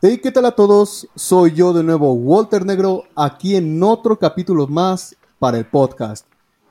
Hey, 0.00 0.20
¿qué 0.22 0.30
tal 0.30 0.44
a 0.46 0.52
todos? 0.52 1.08
Soy 1.16 1.54
yo 1.54 1.72
de 1.72 1.82
nuevo, 1.82 2.12
Walter 2.12 2.64
Negro, 2.64 3.02
aquí 3.16 3.56
en 3.56 3.82
otro 3.82 4.16
capítulo 4.16 4.68
más 4.68 5.16
para 5.40 5.58
el 5.58 5.66
podcast. 5.66 6.24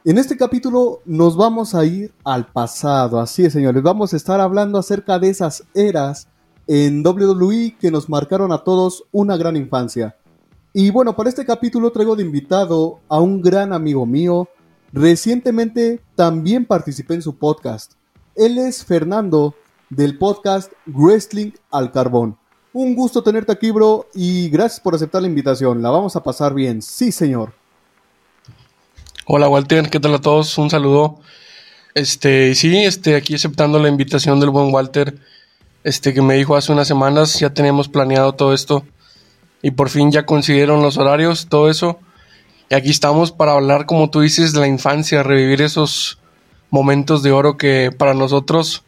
En 0.06 0.18
este 0.18 0.38
capítulo 0.38 1.02
nos 1.04 1.36
vamos 1.36 1.76
a 1.76 1.84
ir 1.84 2.14
al 2.24 2.48
pasado, 2.48 3.20
así 3.20 3.44
es 3.44 3.52
señores, 3.52 3.84
vamos 3.84 4.14
a 4.14 4.16
estar 4.16 4.40
hablando 4.40 4.80
acerca 4.80 5.20
de 5.20 5.28
esas 5.28 5.66
eras 5.74 6.30
en 6.68 7.06
WWE 7.06 7.76
que 7.78 7.92
nos 7.92 8.08
marcaron 8.08 8.54
a 8.54 8.60
todos 8.60 9.04
una 9.12 9.36
gran 9.36 9.58
infancia. 9.58 10.16
Y 10.72 10.90
bueno, 10.92 11.14
para 11.14 11.28
este 11.28 11.46
capítulo 11.46 11.92
traigo 11.92 12.16
de 12.16 12.24
invitado 12.24 13.02
a 13.10 13.20
un 13.20 13.42
gran 13.42 13.74
amigo 13.74 14.06
mío, 14.06 14.48
recientemente 14.94 16.02
también 16.16 16.66
participé 16.66 17.16
en 17.16 17.22
su 17.22 17.36
podcast. 17.36 17.96
Él 18.36 18.58
es 18.58 18.86
Fernando 18.86 19.54
del 19.90 20.18
podcast 20.18 20.72
Wrestling 20.86 21.52
al 21.72 21.92
Carbón. 21.92 22.38
Un 22.80 22.94
gusto 22.94 23.24
tenerte 23.24 23.52
aquí, 23.52 23.72
bro, 23.72 24.06
y 24.14 24.50
gracias 24.50 24.80
por 24.80 24.94
aceptar 24.94 25.24
la 25.24 25.28
invitación. 25.28 25.82
La 25.82 25.90
vamos 25.90 26.16
a 26.16 26.22
pasar 26.22 26.54
bien. 26.54 26.84
Sí, 26.84 27.12
señor. 27.12 27.54
Hola, 29.26 29.50
Walter, 29.50 29.90
¿qué 29.90 30.00
tal 30.00 30.14
a 30.14 30.22
todos? 30.22 30.56
Un 30.60 30.70
saludo. 30.70 31.18
Este, 31.96 32.54
sí, 32.54 32.78
este, 32.84 33.16
aquí 33.16 33.34
aceptando 33.34 33.80
la 33.80 33.88
invitación 33.88 34.40
del 34.40 34.52
buen 34.52 34.72
Walter, 34.72 35.18
este, 35.84 36.14
que 36.14 36.22
me 36.22 36.36
dijo 36.36 36.56
hace 36.56 36.72
unas 36.72 36.88
semanas, 36.88 37.40
ya 37.40 37.52
teníamos 37.52 37.90
planeado 37.90 38.34
todo 38.34 38.54
esto, 38.54 38.86
y 39.64 39.72
por 39.72 39.90
fin 39.90 40.12
ya 40.12 40.28
consiguieron 40.28 40.84
los 40.84 41.00
horarios, 41.00 41.48
todo 41.50 41.72
eso. 41.72 41.98
Y 42.70 42.76
aquí 42.76 42.92
estamos 42.92 43.32
para 43.32 43.54
hablar, 43.54 43.88
como 43.88 44.12
tú 44.12 44.22
dices, 44.22 44.54
de 44.54 44.60
la 44.60 44.68
infancia, 44.68 45.24
revivir 45.24 45.64
esos 45.64 46.20
momentos 46.70 47.24
de 47.24 47.32
oro 47.32 47.58
que 47.58 47.90
para 47.98 48.14
nosotros 48.14 48.84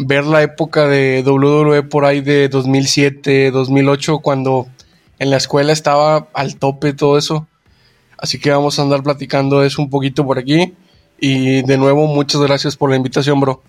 ver 0.00 0.24
la 0.24 0.42
época 0.42 0.86
de 0.86 1.22
WWE 1.26 1.82
por 1.82 2.04
ahí 2.04 2.22
de 2.22 2.48
2007, 2.48 3.50
2008, 3.50 4.18
cuando 4.20 4.66
en 5.18 5.30
la 5.30 5.36
escuela 5.36 5.72
estaba 5.72 6.28
al 6.32 6.56
tope 6.56 6.94
todo 6.94 7.18
eso. 7.18 7.46
Así 8.16 8.38
que 8.40 8.50
vamos 8.50 8.78
a 8.78 8.82
andar 8.82 9.02
platicando 9.02 9.62
eso 9.62 9.82
un 9.82 9.90
poquito 9.90 10.24
por 10.24 10.38
aquí. 10.38 10.74
Y 11.18 11.62
de 11.62 11.76
nuevo, 11.76 12.06
muchas 12.06 12.40
gracias 12.40 12.76
por 12.76 12.90
la 12.90 12.96
invitación, 12.96 13.40
bro. 13.40 13.62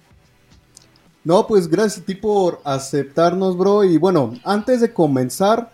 No, 1.24 1.46
pues 1.46 1.68
gracias 1.68 2.04
a 2.04 2.06
ti 2.06 2.16
por 2.16 2.62
aceptarnos, 2.64 3.58
bro. 3.58 3.84
Y 3.84 3.98
bueno, 3.98 4.34
antes 4.44 4.80
de 4.80 4.94
comenzar, 4.94 5.72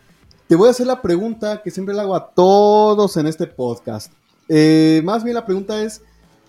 te 0.47 0.55
voy 0.55 0.67
a 0.67 0.71
hacer 0.71 0.87
la 0.87 1.01
pregunta 1.01 1.61
que 1.61 1.71
siempre 1.71 1.93
le 1.93 2.01
hago 2.01 2.15
a 2.15 2.31
todos 2.31 3.15
en 3.17 3.27
este 3.27 3.45
podcast. 3.45 4.11
Eh, 4.49 5.01
más 5.03 5.23
bien 5.23 5.35
la 5.35 5.45
pregunta 5.45 5.81
es, 5.81 6.01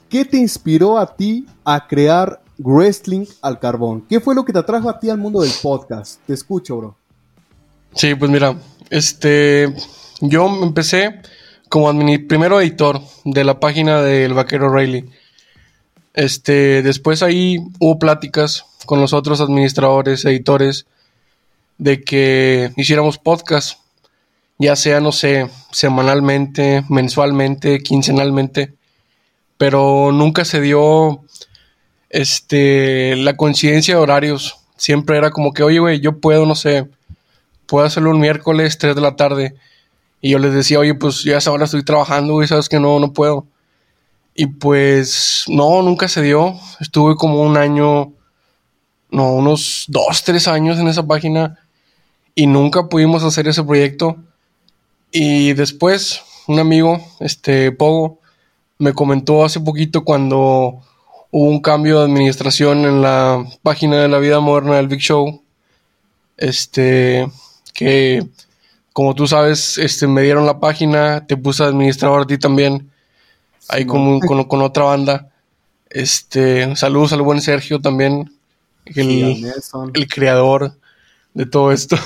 ¿qué 0.09 0.25
te 0.25 0.39
inspiró 0.39 0.99
a 0.99 1.15
ti 1.15 1.47
a 1.65 1.87
crear 1.87 2.41
Wrestling 2.59 3.27
al 3.43 3.59
Carbón. 3.59 4.05
¿Qué 4.09 4.21
fue 4.21 4.35
lo 4.35 4.45
que 4.45 4.53
te 4.53 4.59
atrajo 4.59 4.91
a 4.91 4.99
ti 4.99 5.11
al 5.11 5.19
mundo 5.19 5.41
del 5.41 5.53
podcast? 5.63 6.21
Te 6.27 6.35
escucho, 6.35 6.77
bro. 6.77 6.97
Sí, 7.95 8.15
pues 8.15 8.31
mira, 8.31 8.57
este, 8.91 9.73
yo 10.21 10.47
empecé 10.63 11.21
como 11.69 11.93
primero 12.27 12.61
editor 12.61 13.01
de 13.25 13.45
la 13.45 13.61
página 13.61 14.03
del 14.03 14.35
Vaquero 14.35 14.71
Rayleigh. 14.71 15.09
Este, 16.15 16.83
después 16.83 17.23
ahí 17.23 17.59
hubo 17.79 17.99
pláticas 17.99 18.65
con 18.87 19.01
los 19.01 19.13
otros 19.13 19.41
administradores, 19.41 20.25
editores, 20.25 20.87
de 21.79 22.03
que 22.03 22.73
hiciéramos 22.77 23.19
podcast, 23.19 23.79
ya 24.59 24.75
sea, 24.75 25.01
no 25.01 25.13
sé, 25.13 25.49
semanalmente, 25.71 26.85
mensualmente, 26.89 27.81
quincenalmente, 27.81 28.75
pero 29.57 30.11
nunca 30.13 30.45
se 30.45 30.61
dio 30.61 31.25
este, 32.11 33.17
la 33.17 33.37
coincidencia 33.37 33.95
de 33.95 34.01
horarios. 34.01 34.57
Siempre 34.77 35.17
era 35.17 35.31
como 35.31 35.53
que, 35.53 35.63
oye, 35.63 35.79
güey, 35.79 36.01
yo 36.01 36.21
puedo, 36.21 36.47
no 36.47 36.55
sé, 36.55 36.89
puedo 37.67 37.87
hacerlo 37.87 38.11
un 38.11 38.21
miércoles, 38.21 38.79
3 38.79 38.95
de 38.95 39.01
la 39.01 39.17
tarde. 39.17 39.55
Y 40.21 40.31
yo 40.31 40.39
les 40.39 40.53
decía, 40.53 40.79
oye, 40.79 40.95
pues 40.95 41.23
ya 41.23 41.39
estoy 41.39 41.85
trabajando, 41.85 42.35
güey, 42.35 42.49
sabes 42.49 42.69
que 42.69 42.81
no, 42.81 42.99
no 42.99 43.13
puedo. 43.13 43.47
Y 44.35 44.47
pues, 44.47 45.45
no, 45.49 45.83
nunca 45.83 46.09
se 46.09 46.23
dio. 46.23 46.55
Estuve 46.81 47.17
como 47.17 47.43
un 47.43 47.57
año, 47.57 48.13
no, 49.11 49.33
unos 49.33 49.85
dos, 49.89 50.23
tres 50.25 50.49
años 50.49 50.79
en 50.79 50.89
esa 50.89 51.07
página 51.07 51.59
y 52.35 52.47
nunca 52.47 52.89
pudimos 52.89 53.25
hacer 53.25 53.49
ese 53.49 53.65
proyecto. 53.65 54.17
Y 55.11 55.55
después, 55.55 56.23
un 56.47 56.61
amigo, 56.61 57.01
este, 57.19 57.73
Pogo, 57.73 58.21
me 58.79 58.93
comentó 58.93 59.45
hace 59.45 59.59
poquito 59.59 60.05
cuando 60.05 60.83
hubo 61.31 61.49
un 61.49 61.61
cambio 61.61 61.99
de 61.99 62.05
administración 62.05 62.85
en 62.85 63.03
la 63.03 63.45
página 63.63 63.97
de 64.01 64.09
la 64.09 64.19
vida 64.19 64.41
moderna 64.41 64.77
del 64.77 64.89
Big 64.89 65.01
Show. 65.01 65.43
Este, 66.37 67.29
que 67.75 68.27
como 68.99 69.15
tú 69.15 69.29
sabes, 69.29 69.79
este, 69.79 70.09
me 70.09 70.23
dieron 70.23 70.45
la 70.45 70.59
página, 70.59 71.25
te 71.25 71.37
puse 71.37 71.63
administrador 71.63 72.23
a 72.23 72.27
ti 72.27 72.37
también, 72.37 72.91
ahí 73.69 73.87
con, 73.87 74.19
con, 74.19 74.61
otra 74.61 74.85
banda. 74.85 75.31
Este, 75.89 76.75
saludos 76.75 77.13
al 77.13 77.23
buen 77.23 77.41
Sergio 77.41 77.81
también, 77.81 78.33
el, 78.87 79.53
el 79.95 80.09
creador 80.09 80.77
de 81.33 81.47
todo 81.47 81.71
esto. 81.71 81.97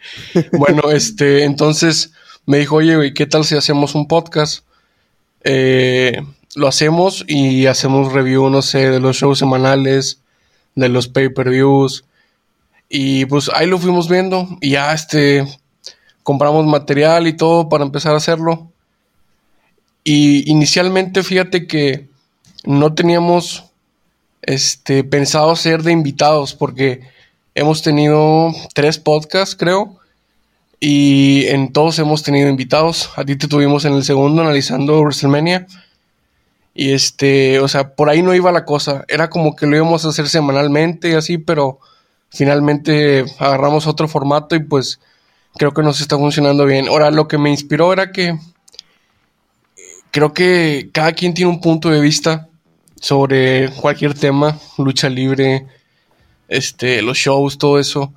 bueno, 0.58 0.90
este, 0.90 1.44
entonces 1.44 2.12
me 2.44 2.58
dijo, 2.58 2.74
oye, 2.74 3.14
¿qué 3.14 3.26
tal 3.26 3.44
si 3.44 3.54
hacemos 3.54 3.94
un 3.94 4.08
podcast? 4.08 4.64
Eh, 5.44 6.20
lo 6.54 6.68
hacemos 6.68 7.24
y 7.26 7.66
hacemos 7.66 8.12
review, 8.12 8.48
no 8.50 8.62
sé, 8.62 8.90
de 8.90 9.00
los 9.00 9.16
shows 9.16 9.38
semanales, 9.38 10.20
de 10.74 10.88
los 10.88 11.08
pay-per-views. 11.08 12.04
Y 12.88 13.24
pues 13.26 13.50
ahí 13.54 13.66
lo 13.66 13.78
fuimos 13.78 14.08
viendo 14.08 14.48
y 14.60 14.70
ya 14.70 14.92
este 14.92 15.46
compramos 16.22 16.66
material 16.66 17.26
y 17.26 17.32
todo 17.32 17.68
para 17.68 17.84
empezar 17.84 18.14
a 18.14 18.18
hacerlo. 18.18 18.70
Y 20.04 20.50
inicialmente 20.50 21.22
fíjate 21.22 21.66
que 21.66 22.08
no 22.64 22.94
teníamos 22.94 23.64
este 24.42 25.04
pensado 25.04 25.54
ser 25.56 25.82
de 25.82 25.92
invitados 25.92 26.54
porque 26.54 27.00
hemos 27.54 27.82
tenido 27.82 28.52
tres 28.74 28.98
podcasts, 28.98 29.56
creo. 29.56 29.96
Y 30.80 31.46
en 31.46 31.72
todos 31.72 31.98
hemos 32.00 32.24
tenido 32.24 32.48
invitados. 32.48 33.10
A 33.16 33.24
ti 33.24 33.36
te 33.36 33.46
tuvimos 33.46 33.84
en 33.84 33.94
el 33.94 34.02
segundo 34.04 34.42
analizando 34.42 35.00
WrestleMania. 35.00 35.66
Y 36.74 36.92
este, 36.92 37.60
o 37.60 37.68
sea, 37.68 37.94
por 37.94 38.08
ahí 38.08 38.22
no 38.22 38.34
iba 38.34 38.52
la 38.52 38.64
cosa. 38.64 39.04
Era 39.08 39.28
como 39.28 39.54
que 39.54 39.66
lo 39.66 39.76
íbamos 39.76 40.04
a 40.04 40.08
hacer 40.08 40.28
semanalmente 40.28 41.10
y 41.10 41.14
así, 41.14 41.38
pero 41.38 41.80
finalmente 42.30 43.24
agarramos 43.38 43.86
otro 43.86 44.08
formato 44.08 44.56
y 44.56 44.60
pues 44.60 45.00
creo 45.56 45.72
que 45.74 45.82
nos 45.82 46.00
está 46.00 46.16
funcionando 46.16 46.64
bien. 46.64 46.88
Ahora, 46.88 47.10
lo 47.10 47.28
que 47.28 47.38
me 47.38 47.50
inspiró 47.50 47.92
era 47.92 48.10
que 48.10 48.38
creo 50.10 50.32
que 50.32 50.90
cada 50.92 51.12
quien 51.12 51.34
tiene 51.34 51.50
un 51.50 51.60
punto 51.60 51.90
de 51.90 52.00
vista 52.00 52.48
sobre 53.00 53.70
cualquier 53.72 54.14
tema, 54.14 54.58
lucha 54.78 55.10
libre, 55.10 55.66
este, 56.48 57.02
los 57.02 57.18
shows, 57.18 57.58
todo 57.58 57.78
eso. 57.78 58.14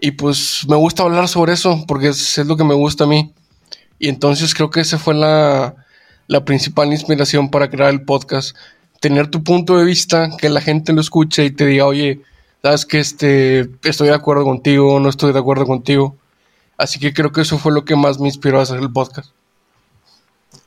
Y 0.00 0.12
pues 0.12 0.64
me 0.68 0.76
gusta 0.76 1.02
hablar 1.02 1.28
sobre 1.28 1.52
eso 1.54 1.84
porque 1.88 2.08
es, 2.08 2.38
es 2.38 2.46
lo 2.46 2.56
que 2.56 2.64
me 2.64 2.74
gusta 2.74 3.04
a 3.04 3.08
mí. 3.08 3.32
Y 3.98 4.08
entonces 4.08 4.54
creo 4.54 4.70
que 4.70 4.80
esa 4.80 4.98
fue 4.98 5.14
la, 5.14 5.74
la 6.30 6.44
principal 6.44 6.92
inspiración 6.92 7.50
para 7.50 7.68
crear 7.68 7.90
el 7.90 8.02
podcast. 8.02 8.56
Tener 9.00 9.28
tu 9.28 9.42
punto 9.42 9.76
de 9.76 9.84
vista, 9.84 10.30
que 10.38 10.48
la 10.48 10.60
gente 10.60 10.92
lo 10.92 11.00
escuche 11.00 11.44
y 11.44 11.50
te 11.50 11.66
diga, 11.66 11.86
oye, 11.86 12.20
sabes 12.62 12.86
que 12.86 13.00
este, 13.00 13.68
estoy 13.82 14.08
de 14.08 14.14
acuerdo 14.14 14.44
contigo, 14.44 15.00
no 15.00 15.08
estoy 15.08 15.32
de 15.32 15.40
acuerdo 15.40 15.66
contigo. 15.66 16.14
Así 16.78 17.00
que 17.00 17.12
creo 17.12 17.32
que 17.32 17.40
eso 17.40 17.58
fue 17.58 17.72
lo 17.72 17.84
que 17.84 17.96
más 17.96 18.20
me 18.20 18.28
inspiró 18.28 18.60
a 18.60 18.62
hacer 18.62 18.78
el 18.78 18.92
podcast. 18.92 19.32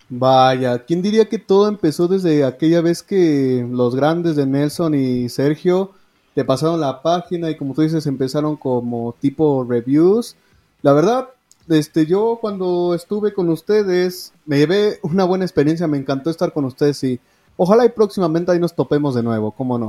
Vaya, 0.09 0.79
¿quién 0.79 1.02
diría 1.02 1.29
que 1.29 1.40
todo 1.40 1.69
empezó 1.69 2.09
desde 2.09 2.44
aquella 2.44 2.81
vez 2.81 3.02
que 3.02 3.66
los 3.72 3.96
grandes 3.96 4.35
de 4.35 4.46
Nelson 4.46 4.96
y 4.96 5.29
Sergio 5.29 5.91
te 6.35 6.44
pasaron 6.44 6.81
la 6.81 7.02
página 7.02 7.50
y 7.50 7.56
como 7.56 7.73
tú 7.73 7.84
dices 7.84 8.06
empezaron 8.06 8.57
como 8.57 9.16
tipo 9.22 9.66
reviews? 9.68 10.35
La 10.82 10.91
verdad, 10.91 11.29
este, 11.69 12.05
yo 12.05 12.37
cuando 12.41 12.93
estuve 12.95 13.33
con 13.33 13.49
ustedes 13.49 14.33
me 14.45 14.57
llevé 14.57 14.99
una 15.01 15.23
buena 15.23 15.45
experiencia, 15.45 15.87
me 15.87 15.97
encantó 15.97 16.29
estar 16.29 16.51
con 16.53 16.65
ustedes 16.65 17.03
y 17.03 17.19
ojalá 17.57 17.85
y 17.85 17.89
próximamente 17.89 18.51
ahí 18.51 18.59
nos 18.59 18.75
topemos 18.75 19.15
de 19.15 19.23
nuevo, 19.23 19.51
¿cómo 19.51 19.77
no? 19.77 19.87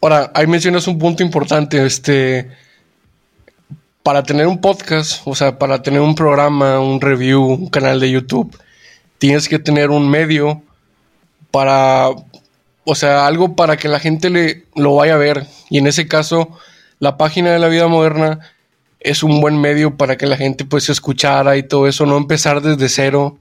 Ahora, 0.00 0.30
ahí 0.34 0.46
mencionas 0.46 0.86
un 0.88 0.98
punto 0.98 1.22
importante, 1.22 1.84
este, 1.84 2.50
para 4.02 4.22
tener 4.22 4.46
un 4.46 4.60
podcast, 4.60 5.22
o 5.26 5.34
sea, 5.34 5.58
para 5.58 5.82
tener 5.82 6.00
un 6.00 6.14
programa, 6.14 6.78
un 6.78 7.00
review, 7.00 7.42
un 7.42 7.68
canal 7.68 7.98
de 7.98 8.10
YouTube, 8.10 8.56
tienes 9.18 9.48
que 9.48 9.58
tener 9.58 9.90
un 9.90 10.08
medio 10.08 10.62
para, 11.50 12.10
o 12.84 12.94
sea, 12.94 13.26
algo 13.26 13.56
para 13.56 13.76
que 13.76 13.88
la 13.88 13.98
gente 13.98 14.30
le, 14.30 14.66
lo 14.74 14.94
vaya 14.94 15.14
a 15.14 15.18
ver. 15.18 15.46
Y 15.70 15.78
en 15.78 15.86
ese 15.86 16.06
caso, 16.06 16.50
la 16.98 17.16
página 17.16 17.50
de 17.50 17.58
la 17.58 17.68
vida 17.68 17.88
moderna 17.88 18.40
es 19.00 19.22
un 19.22 19.40
buen 19.40 19.60
medio 19.60 19.96
para 19.96 20.16
que 20.16 20.26
la 20.26 20.36
gente 20.36 20.64
pues 20.64 20.88
escuchara 20.88 21.56
y 21.56 21.62
todo 21.62 21.86
eso, 21.86 22.06
no 22.06 22.16
empezar 22.16 22.62
desde 22.62 22.88
cero 22.88 23.38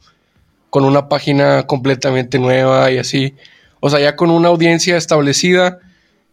con 0.70 0.84
una 0.84 1.08
página 1.08 1.66
completamente 1.68 2.38
nueva 2.38 2.92
y 2.92 2.98
así. 2.98 3.34
O 3.80 3.90
sea, 3.90 4.00
ya 4.00 4.16
con 4.16 4.30
una 4.30 4.50
audiencia 4.50 4.98
establecida, 4.98 5.80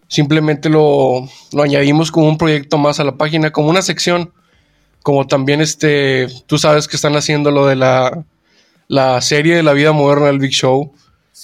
simplemente 0.08 0.68
lo, 0.68 1.28
lo 1.52 1.62
añadimos 1.62 2.10
como 2.10 2.28
un 2.28 2.38
proyecto 2.38 2.76
más 2.78 3.00
a 3.00 3.04
la 3.04 3.16
página, 3.16 3.50
como 3.50 3.70
una 3.70 3.82
sección 3.82 4.32
Como 5.02 5.26
también 5.26 5.60
este, 5.60 6.26
tú 6.46 6.58
sabes 6.58 6.88
que 6.88 6.96
están 6.96 7.16
haciendo 7.16 7.50
lo 7.50 7.66
de 7.66 7.76
la, 7.76 8.24
la 8.88 9.20
serie 9.20 9.56
de 9.56 9.62
la 9.62 9.72
vida 9.72 9.92
moderna 9.92 10.26
del 10.26 10.38
Big 10.38 10.52
Show, 10.52 10.92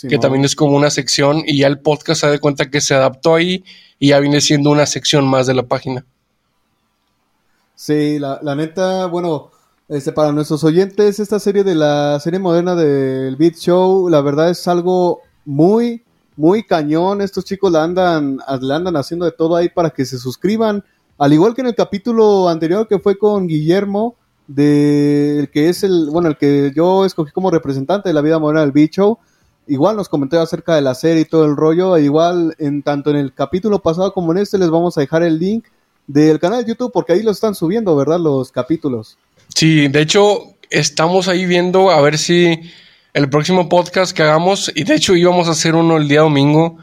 que 0.09 0.19
también 0.19 0.45
es 0.45 0.55
como 0.55 0.77
una 0.77 0.91
sección 0.91 1.43
y 1.47 1.59
ya 1.59 1.67
el 1.67 1.79
podcast 1.79 2.21
se 2.21 2.27
da 2.29 2.39
cuenta 2.39 2.71
que 2.71 2.81
se 2.81 2.95
adaptó 2.95 3.35
ahí 3.35 3.65
y 3.99 4.09
ya 4.09 4.21
viene 4.21 4.41
siendo 4.41 4.71
una 4.71 4.87
sección 4.87 5.27
más 5.27 5.47
de 5.47 5.55
la 5.55 5.63
página. 5.63 6.05
Sí, 7.79 8.19
la, 8.19 8.41
la 8.43 8.57
neta, 8.57 9.07
bueno, 9.07 9.53
este, 9.87 10.11
para 10.11 10.33
nuestros 10.33 10.65
oyentes, 10.65 11.21
esta 11.21 11.39
serie 11.39 11.63
de 11.63 11.77
la 11.77 12.19
serie 12.19 12.41
moderna 12.41 12.75
del 12.75 13.37
Beat 13.37 13.55
Show, 13.55 14.09
la 14.09 14.21
verdad 14.21 14.51
es 14.51 14.67
algo 14.67 15.21
muy, 15.45 16.03
muy 16.37 16.65
cañón. 16.65 17.21
Estos 17.23 17.45
chicos 17.45 17.71
la 17.71 17.85
andan, 17.85 18.41
la 18.63 18.75
andan 18.75 18.97
haciendo 18.97 19.27
de 19.27 19.31
todo 19.31 19.55
ahí 19.55 19.69
para 19.69 19.91
que 19.91 20.05
se 20.07 20.19
suscriban. 20.19 20.83
Al 21.19 21.33
igual 21.33 21.55
que 21.55 21.61
en 21.61 21.69
el 21.69 21.77
capítulo 21.77 22.49
anterior 22.49 22.89
que 22.89 22.99
fue 22.99 23.17
con 23.17 23.47
Guillermo, 23.47 24.17
de 24.49 25.39
el 25.39 25.49
que 25.49 25.69
es 25.69 25.85
el, 25.85 26.11
bueno, 26.11 26.31
el 26.31 26.37
que 26.37 26.73
yo 26.75 27.05
escogí 27.05 27.31
como 27.31 27.53
representante 27.53 28.09
de 28.09 28.13
la 28.13 28.23
vida 28.23 28.41
moderna 28.41 28.63
del 28.63 28.73
Beat 28.73 28.91
Show. 28.91 29.19
Igual 29.69 29.95
nos 29.95 30.09
comentó 30.09 30.41
acerca 30.41 30.75
de 30.75 30.83
la 30.83 30.97
serie 30.97 31.23
y 31.23 31.27
todo 31.27 31.45
el 31.45 31.55
rollo. 31.55 31.97
Igual, 31.97 32.57
en 32.59 32.83
tanto 32.83 33.11
en 33.11 33.17
el 33.17 33.33
capítulo 33.35 33.79
pasado 33.79 34.13
como 34.13 34.33
en 34.33 34.39
este, 34.39 34.59
les 34.59 34.69
vamos 34.69 34.99
a 34.99 35.01
dejar 35.01 35.23
el 35.23 35.39
link 35.39 35.67
del 36.09 36.41
canal 36.41 36.65
de 36.65 36.71
YouTube 36.71 36.91
porque 36.93 37.13
ahí 37.13 37.23
lo 37.23 37.31
están 37.31 37.55
subiendo, 37.55 37.95
¿verdad? 37.95 38.19
Los 38.19 38.51
capítulos. 38.51 39.17
Sí, 39.55 39.87
de 39.87 40.01
hecho, 40.01 40.55
estamos 40.71 41.29
ahí 41.29 41.47
viendo 41.47 41.91
a 41.91 42.01
ver 42.01 42.19
si 42.19 42.61
el 43.15 43.31
próximo 43.31 43.69
podcast 43.69 44.13
que 44.17 44.23
hagamos, 44.23 44.73
y 44.75 44.85
de 44.85 44.95
hecho 44.95 45.15
íbamos 45.15 45.49
a 45.49 45.53
hacer 45.53 45.75
uno 45.75 45.97
el 45.97 46.09
día 46.09 46.21
domingo, 46.21 46.79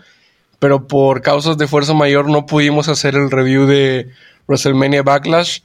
pero 0.59 0.87
por 0.87 1.21
causas 1.21 1.57
de 1.57 1.67
fuerza 1.67 1.93
mayor 1.93 2.29
no 2.29 2.45
pudimos 2.45 2.87
hacer 2.87 3.15
el 3.15 3.29
review 3.29 3.65
de 3.65 4.09
WrestleMania 4.47 5.03
Backlash. 5.03 5.59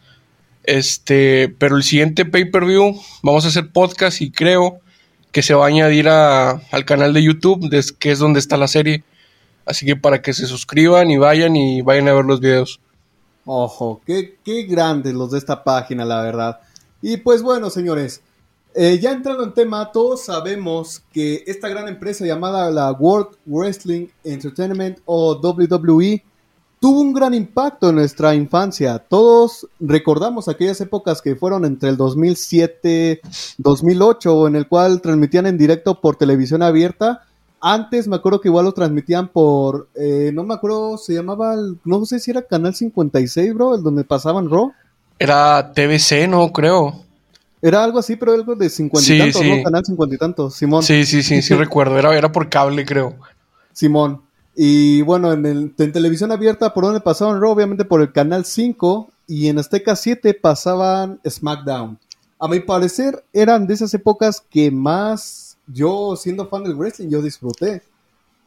Este, 0.65 1.49
pero 1.59 1.77
el 1.77 1.83
siguiente 1.83 2.25
pay-per-view 2.25 3.01
vamos 3.23 3.45
a 3.45 3.49
hacer 3.49 3.73
podcast 3.73 4.21
y 4.21 4.31
creo 4.31 4.81
que 5.33 5.43
se 5.43 5.55
va 5.55 5.65
a 5.65 5.69
añadir 5.69 6.09
al 6.09 6.85
canal 6.85 7.15
de 7.15 7.23
YouTube, 7.23 7.71
que 7.99 8.11
es 8.11 8.19
donde 8.19 8.41
está 8.41 8.57
la 8.57 8.69
serie. 8.69 9.05
Así 9.65 9.87
que 9.87 9.97
para 9.97 10.23
que 10.23 10.33
se 10.33 10.47
suscriban 10.47 11.11
y 11.11 11.17
vayan 11.17 11.57
y 11.57 11.83
vayan 11.83 12.09
a 12.09 12.13
ver 12.13 12.25
los 12.25 12.41
videos. 12.41 12.81
Ojo, 13.45 14.01
qué, 14.07 14.39
qué 14.45 14.65
grandes 14.65 15.15
los 15.15 15.31
de 15.31 15.39
esta 15.39 15.65
página, 15.65 16.05
la 16.05 16.23
verdad. 16.23 16.61
Y 17.03 17.17
pues 17.19 17.43
bueno, 17.43 17.71
señores, 17.71 18.23
eh, 18.75 18.99
ya 19.01 19.11
entrando 19.11 19.43
en 19.43 19.53
tema, 19.53 19.91
todos 19.91 20.25
sabemos 20.25 21.03
que 21.13 21.43
esta 21.47 21.69
gran 21.69 21.89
empresa 21.89 22.25
llamada 22.25 22.71
la 22.71 22.93
World 22.93 23.37
Wrestling 23.47 24.07
Entertainment 24.23 24.99
o 25.07 25.35
WWE 25.41 26.23
tuvo 26.81 27.01
un 27.01 27.13
gran 27.13 27.35
impacto 27.35 27.91
en 27.91 27.97
nuestra 27.97 28.35
infancia. 28.35 28.99
Todos 28.99 29.67
recordamos 29.81 30.49
aquellas 30.49 30.81
épocas 30.81 31.21
que 31.21 31.35
fueron 31.35 31.65
entre 31.65 31.91
el 31.91 31.97
2007, 31.97 33.21
2008, 33.59 34.47
en 34.47 34.57
el 34.57 34.69
cual 34.69 35.01
transmitían 35.01 35.47
en 35.47 35.59
directo 35.59 36.01
por 36.01 36.17
televisión 36.17 36.63
abierta. 36.63 37.27
Antes 37.61 38.09
me 38.09 38.17
acuerdo 38.17 38.41
que 38.41 38.49
igual 38.49 38.65
lo 38.65 38.73
transmitían 38.73 39.29
por, 39.29 39.89
eh, 39.95 40.31
no 40.33 40.45
me 40.45 40.55
acuerdo, 40.55 40.97
se 40.97 41.13
llamaba, 41.13 41.55
no 41.85 42.07
sé 42.07 42.19
si 42.19 42.31
era 42.31 42.43
Canal 42.43 42.75
56, 42.75 43.55
bro, 43.55 43.75
el 43.75 43.83
donde 43.83 44.05
pasaban 44.05 44.49
Raw. 44.49 44.73
Era 45.19 45.73
TVC, 45.75 46.27
no 46.27 46.51
creo. 46.53 47.05
Era 47.61 47.85
algo 47.85 47.99
así, 47.99 48.17
pero 48.17 48.33
algo 48.33 48.55
de 48.55 48.71
cincuenta 48.71 49.13
y 49.13 49.19
tantos, 49.19 49.45
¿no? 49.45 49.63
Canal 49.63 49.85
cincuenta 49.85 50.15
y 50.15 50.19
tantos, 50.19 50.55
Simón. 50.55 50.83
Sí, 50.83 51.05
sí, 51.05 51.23
sí, 51.23 51.43
sí 51.43 51.55
recuerdo. 51.55 51.99
Era, 51.99 52.17
era 52.17 52.33
por 52.33 52.49
cable, 52.49 52.87
creo. 52.87 53.15
Simón. 53.75 54.23
Y 54.57 55.03
bueno, 55.03 55.33
en, 55.33 55.45
el, 55.45 55.75
en 55.77 55.93
televisión 55.93 56.33
abierta, 56.33 56.73
¿por 56.73 56.85
donde 56.85 57.01
pasaban 57.01 57.41
Raw? 57.41 57.51
Obviamente 57.51 57.85
por 57.85 58.01
el 58.01 58.13
canal 58.13 58.47
5 58.47 59.11
y 59.27 59.49
en 59.49 59.59
Azteca 59.59 59.95
7 59.95 60.33
pasaban 60.35 61.21
SmackDown. 61.29 61.99
A 62.39 62.49
mi 62.49 62.61
parecer, 62.61 63.23
eran 63.35 63.67
de 63.67 63.75
esas 63.75 63.93
épocas 63.93 64.43
que 64.51 64.71
más 64.71 65.50
yo, 65.73 66.17
siendo 66.17 66.49
fan 66.49 66.65
del 66.65 66.75
wrestling, 66.75 67.09
yo 67.09 67.23
disfruté. 67.23 67.83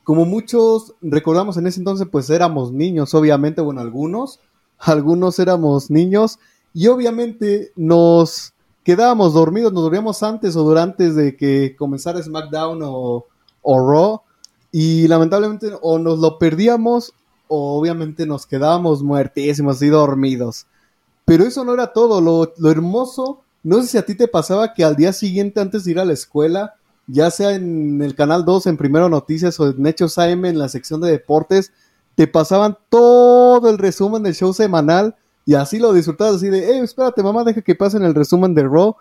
Como 0.04 0.26
muchos 0.26 0.94
recordamos 1.02 1.58
en 1.58 1.68
ese 1.68 1.80
entonces, 1.80 2.08
pues 2.12 2.30
éramos 2.30 2.72
niños, 2.72 3.14
obviamente, 3.14 3.62
bueno, 3.62 3.82
algunos, 3.82 4.40
algunos 4.80 5.40
éramos 5.40 5.90
niños 5.90 6.40
y 6.74 6.88
obviamente 6.88 7.72
nos 7.76 8.54
quedábamos 8.84 9.34
dormidos, 9.34 9.72
nos 9.72 9.84
dormíamos 9.84 10.24
antes 10.24 10.56
o 10.56 10.64
durante 10.64 11.12
de 11.12 11.38
que 11.38 11.76
comenzara 11.78 12.22
SmackDown 12.22 12.82
o, 12.84 13.26
o 13.62 13.92
Raw. 13.92 14.22
Y 14.72 15.08
lamentablemente 15.08 15.72
o 15.82 16.00
nos 16.00 16.20
lo 16.20 16.40
perdíamos 16.40 17.14
o 17.48 17.80
obviamente 17.80 18.26
nos 18.26 18.46
quedábamos 18.48 19.04
muertísimos 19.04 19.82
y 19.82 19.88
dormidos. 19.90 20.66
Pero 21.26 21.46
eso 21.46 21.64
no 21.64 21.74
era 21.74 21.94
todo. 21.94 22.20
Lo, 22.20 22.52
lo, 22.58 22.72
hermoso, 22.72 23.42
no 23.62 23.82
sé 23.82 23.88
si 23.88 23.98
a 23.98 24.06
ti 24.06 24.16
te 24.16 24.28
pasaba 24.28 24.74
que 24.74 24.84
al 24.84 24.96
día 24.96 25.14
siguiente, 25.14 25.62
antes 25.62 25.86
de 25.86 25.92
ir 25.92 26.00
a 26.00 26.06
la 26.06 26.14
escuela, 26.14 26.76
ya 27.08 27.32
sea 27.32 27.52
en 27.56 28.02
el 28.02 28.16
canal 28.16 28.46
2, 28.46 28.68
en 28.68 28.78
Primero 28.78 29.10
Noticias 29.10 29.60
o 29.60 29.70
en 29.70 29.86
Hechos 29.86 30.18
AM, 30.18 30.46
en 30.46 30.58
la 30.58 30.70
sección 30.70 31.02
de 31.02 31.12
deportes, 31.12 31.72
te 32.16 32.28
pasaban 32.28 32.78
todo 32.90 33.70
el 33.70 33.78
resumen 33.78 34.24
del 34.24 34.36
show 34.36 34.54
semanal 34.54 35.16
y 35.46 35.56
así 35.56 35.80
lo 35.80 35.94
disfrutabas, 35.94 36.36
así 36.36 36.50
de, 36.50 36.72
eh, 36.72 36.80
espérate, 36.80 37.22
mamá, 37.22 37.44
deja 37.44 37.62
que 37.62 37.76
pasen 37.76 38.04
el 38.04 38.16
resumen 38.16 38.54
de 38.54 38.64
Raw. 38.64 38.96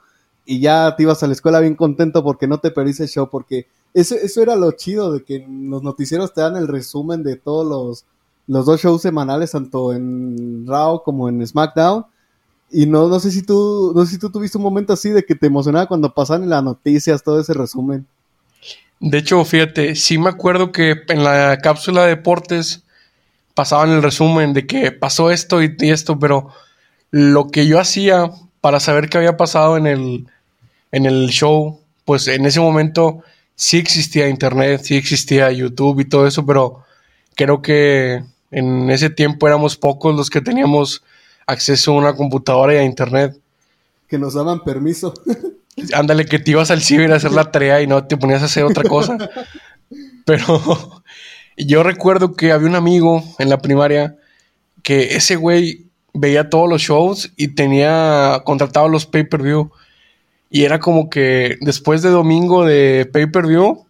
Y 0.44 0.60
ya 0.60 0.96
te 0.96 1.04
ibas 1.04 1.22
a 1.22 1.28
la 1.28 1.34
escuela 1.34 1.60
bien 1.60 1.76
contento 1.76 2.25
porque 2.25 2.49
no 2.49 2.58
te 2.58 2.72
perdiste 2.72 3.04
el 3.04 3.08
show, 3.08 3.31
porque 3.31 3.69
eso, 3.94 4.16
eso 4.16 4.43
era 4.43 4.56
lo 4.56 4.72
chido 4.72 5.12
de 5.12 5.22
que 5.22 5.46
los 5.49 5.84
noticieros 5.84 6.34
te 6.34 6.40
dan 6.40 6.56
el 6.56 6.66
resumen 6.66 7.22
de 7.22 7.37
todos 7.37 7.64
los, 7.64 8.06
los 8.49 8.66
dos 8.66 8.81
shows 8.81 9.02
semanales, 9.02 9.52
tanto 9.52 9.93
en 9.93 10.66
Raw 10.66 11.04
como 11.04 11.28
en 11.28 11.46
SmackDown. 11.46 12.06
Y 12.72 12.86
no, 12.86 13.08
no 13.08 13.20
sé 13.20 13.30
si 13.30 13.42
tú, 13.42 13.92
no 13.94 14.04
sé 14.04 14.12
si 14.12 14.19
tú 14.19 14.30
tuviste 14.30 14.56
un 14.56 14.64
momento 14.64 14.92
así 14.92 15.10
de 15.10 15.24
que 15.24 15.34
te 15.34 15.46
emocionaba 15.46 15.86
cuando 15.86 16.12
pasaban 16.14 16.44
en 16.44 16.50
las 16.50 16.64
noticias 16.64 17.22
todo 17.22 17.40
ese 17.40 17.52
resumen. 17.52 18.06
De 18.98 19.19
hecho, 19.19 19.44
fíjate, 19.44 19.94
sí 19.96 20.16
me 20.16 20.30
acuerdo 20.30 20.72
que 20.72 21.02
en 21.08 21.24
la 21.24 21.58
cápsula 21.58 22.02
de 22.02 22.10
deportes 22.10 22.84
pasaban 23.54 23.90
el 23.90 24.02
resumen 24.02 24.52
de 24.54 24.66
que 24.66 24.92
pasó 24.92 25.30
esto 25.30 25.62
y, 25.62 25.74
esto, 25.80 26.19
pero 26.19 26.48
lo 27.10 27.48
que 27.48 27.66
yo 27.66 27.80
hacía 27.80 28.30
para 28.60 28.80
saber 28.80 29.08
qué 29.08 29.18
había 29.18 29.36
pasado 29.36 29.76
en 29.76 29.86
el, 29.86 30.26
en 30.92 31.06
el 31.06 31.28
show, 31.28 31.80
pues 32.04 32.28
en 32.28 32.46
ese 32.46 32.60
momento 32.60 33.22
sí 33.54 33.76
existía 33.76 34.28
internet, 34.28 34.82
sí 34.84 34.96
existía 34.96 35.50
YouTube 35.50 36.00
y 36.00 36.04
todo 36.04 36.26
eso, 36.26 36.46
pero 36.46 36.84
creo 37.34 37.60
que 37.60 38.22
en 38.50 38.90
ese 38.90 39.10
tiempo 39.10 39.46
éramos 39.46 39.76
pocos 39.76 40.14
los 40.14 40.30
que 40.30 40.40
teníamos 40.40 41.02
acceso 41.46 41.92
a 41.92 41.96
una 41.96 42.14
computadora 42.14 42.74
y 42.74 42.78
a 42.78 42.84
internet. 42.84 43.38
Que 44.08 44.18
nos 44.18 44.34
daban 44.34 44.62
permiso. 44.62 45.14
Ándale, 45.94 46.26
que 46.26 46.38
te 46.38 46.50
ibas 46.50 46.70
al 46.70 46.82
ciber 46.82 47.12
a 47.12 47.16
hacer 47.16 47.32
la 47.32 47.50
tarea 47.50 47.80
y 47.80 47.87
no 47.87 48.04
te 48.04 48.16
ponías 48.16 48.42
a 48.42 48.46
hacer 48.46 48.64
otra 48.64 48.84
cosa. 48.84 49.16
Pero 50.25 51.02
yo 51.56 51.82
recuerdo 51.82 52.34
que 52.34 52.52
había 52.52 52.68
un 52.68 52.76
amigo 52.76 53.25
en 53.38 53.49
la 53.49 53.58
primaria 53.58 54.16
que 54.82 55.16
ese 55.16 55.37
güey 55.37 55.87
veía 56.12 56.50
todos 56.50 56.68
los 56.68 56.82
shows 56.82 57.32
y 57.37 57.49
tenía 57.49 58.42
contratado 58.44 58.88
los 58.88 59.06
pay-per-view. 59.06 59.70
Y 60.50 60.64
era 60.64 60.80
como 60.80 61.08
que 61.08 61.56
después 61.61 62.02
de 62.02 62.11
domingo 62.11 62.66
de 62.66 63.08
pay-per-view, 63.11 63.87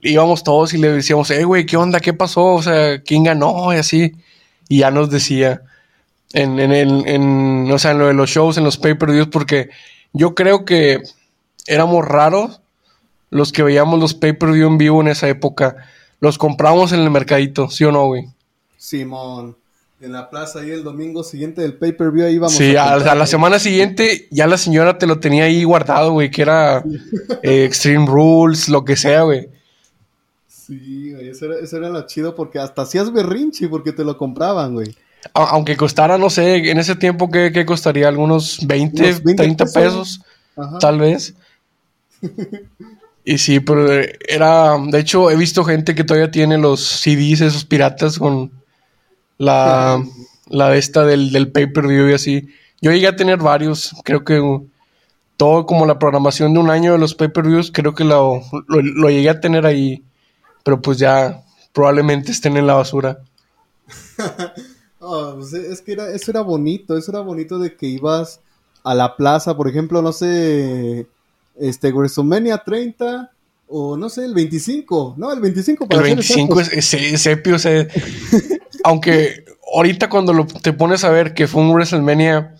íbamos 0.00 0.42
todos 0.42 0.74
y 0.74 0.78
le 0.78 0.90
decíamos, 0.90 1.30
eh, 1.30 1.44
güey, 1.44 1.66
¿qué 1.66 1.76
onda? 1.76 2.00
¿Qué 2.00 2.12
pasó? 2.12 2.54
O 2.54 2.62
sea, 2.62 3.00
¿quién 3.02 3.24
ganó? 3.24 3.72
Y 3.72 3.76
así. 3.76 4.16
Y 4.68 4.78
ya 4.78 4.90
nos 4.90 5.10
decía 5.10 5.62
en, 6.32 6.58
en, 6.58 6.72
en, 6.72 7.08
en 7.08 7.70
o 7.70 7.78
sea, 7.78 7.92
en 7.92 7.98
lo 7.98 8.06
de 8.06 8.14
los 8.14 8.30
shows, 8.30 8.58
en 8.58 8.64
los 8.64 8.76
pay-per-views, 8.78 9.28
porque 9.28 9.70
yo 10.12 10.34
creo 10.34 10.64
que 10.64 11.02
éramos 11.66 12.04
raros 12.04 12.60
los 13.30 13.52
que 13.52 13.62
veíamos 13.62 14.00
los 14.00 14.14
pay-per-view 14.14 14.66
en 14.66 14.78
vivo 14.78 15.00
en 15.00 15.08
esa 15.08 15.28
época 15.28 15.76
los 16.20 16.36
compramos 16.38 16.92
en 16.92 17.00
el 17.00 17.10
mercadito, 17.10 17.68
¿sí 17.70 17.84
o 17.84 17.92
no, 17.92 18.06
güey? 18.06 18.28
Simón, 18.76 19.56
en 20.00 20.12
la 20.12 20.30
plaza 20.30 20.60
ahí 20.60 20.70
el 20.70 20.84
domingo 20.84 21.24
siguiente 21.24 21.62
del 21.62 21.74
pay-per-view 21.74 22.26
ahí 22.26 22.38
vamos. 22.38 22.54
Sí, 22.54 22.76
a, 22.76 22.96
la 22.98 23.26
semana 23.26 23.58
siguiente 23.58 24.28
ya 24.30 24.46
la 24.46 24.58
señora 24.58 24.98
te 24.98 25.06
lo 25.06 25.18
tenía 25.18 25.44
ahí 25.44 25.64
guardado, 25.64 26.12
güey, 26.12 26.30
que 26.30 26.42
era 26.42 26.84
eh, 27.42 27.64
Extreme 27.64 28.06
Rules, 28.06 28.68
lo 28.68 28.84
que 28.84 28.96
sea, 28.96 29.22
güey. 29.22 29.48
Sí, 30.46 31.12
güey, 31.12 31.28
eso 31.28 31.46
era, 31.46 31.58
eso 31.58 31.76
era 31.78 31.88
lo 31.88 32.06
chido 32.06 32.34
porque 32.34 32.58
hasta 32.58 32.82
hacías 32.82 33.12
berrinche 33.12 33.68
porque 33.68 33.92
te 33.92 34.04
lo 34.04 34.16
compraban, 34.16 34.74
güey. 34.74 34.94
Aunque 35.34 35.76
costara, 35.76 36.18
no 36.18 36.30
sé, 36.30 36.70
en 36.70 36.78
ese 36.78 36.96
tiempo, 36.96 37.30
¿qué, 37.30 37.52
qué 37.52 37.66
costaría? 37.66 38.08
¿Algunos 38.08 38.66
20, 38.66 39.20
30 39.36 39.64
pesos? 39.66 40.22
tal 40.80 40.98
vez. 40.98 41.34
Y 43.24 43.38
sí, 43.38 43.60
pero 43.60 43.88
era. 44.28 44.76
De 44.78 44.98
hecho, 44.98 45.30
he 45.30 45.36
visto 45.36 45.64
gente 45.64 45.94
que 45.94 46.04
todavía 46.04 46.30
tiene 46.30 46.58
los 46.58 46.80
CDs, 46.80 47.42
esos 47.42 47.64
piratas, 47.64 48.18
con 48.18 48.50
la, 49.38 50.02
la 50.48 50.76
esta 50.76 51.04
del, 51.04 51.30
del 51.32 51.50
pay-per-view 51.52 52.10
y 52.10 52.14
así. 52.14 52.48
Yo 52.80 52.92
llegué 52.92 53.08
a 53.08 53.16
tener 53.16 53.38
varios. 53.38 53.94
Creo 54.04 54.24
que 54.24 54.40
todo 55.36 55.66
como 55.66 55.86
la 55.86 55.98
programación 55.98 56.52
de 56.54 56.60
un 56.60 56.70
año 56.70 56.92
de 56.92 56.98
los 56.98 57.14
pay-per-views, 57.14 57.70
creo 57.72 57.94
que 57.94 58.04
lo, 58.04 58.42
lo, 58.68 59.10
llegué 59.10 59.30
a 59.30 59.40
tener 59.40 59.66
ahí. 59.66 60.02
Pero 60.64 60.82
pues 60.82 60.98
ya 60.98 61.42
probablemente 61.72 62.32
estén 62.32 62.56
en 62.56 62.66
la 62.66 62.74
basura. 62.74 63.18
oh, 65.00 65.34
pues 65.36 65.52
es 65.52 65.80
que 65.82 65.92
era, 65.92 66.12
eso 66.12 66.30
era 66.30 66.42
bonito, 66.42 66.96
eso 66.96 67.10
era 67.10 67.20
bonito 67.20 67.58
de 67.58 67.74
que 67.76 67.86
ibas 67.86 68.40
a 68.84 68.94
la 68.94 69.16
plaza, 69.16 69.56
por 69.56 69.68
ejemplo, 69.68 70.00
no 70.02 70.12
sé, 70.12 71.06
este, 71.58 71.92
WrestleMania 71.92 72.58
30 72.58 73.30
o 73.68 73.96
no 73.96 74.08
sé, 74.08 74.24
el 74.24 74.34
25, 74.34 75.14
¿no? 75.16 75.32
El 75.32 75.40
25 75.40 75.86
para 75.86 76.00
El 76.02 76.14
25 76.16 76.60
es, 76.60 76.94
es, 76.94 77.26
o 77.52 77.58
sea, 77.58 77.86
aunque 78.84 79.44
ahorita 79.74 80.08
cuando 80.08 80.32
lo, 80.32 80.46
te 80.46 80.72
pones 80.72 81.04
a 81.04 81.10
ver 81.10 81.34
que 81.34 81.46
fue 81.46 81.62
un 81.62 81.72
WrestleMania, 81.72 82.54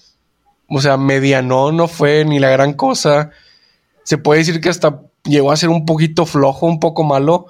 o 0.68 0.80
sea, 0.80 0.96
mediano, 0.96 1.72
no 1.72 1.88
fue 1.88 2.24
ni 2.24 2.38
la 2.38 2.50
gran 2.50 2.74
cosa, 2.74 3.30
se 4.04 4.18
puede 4.18 4.40
decir 4.40 4.60
que 4.60 4.68
hasta 4.68 5.02
llegó 5.24 5.52
a 5.52 5.56
ser 5.56 5.68
un 5.68 5.84
poquito 5.84 6.26
flojo, 6.26 6.66
un 6.66 6.80
poco 6.80 7.02
malo, 7.02 7.46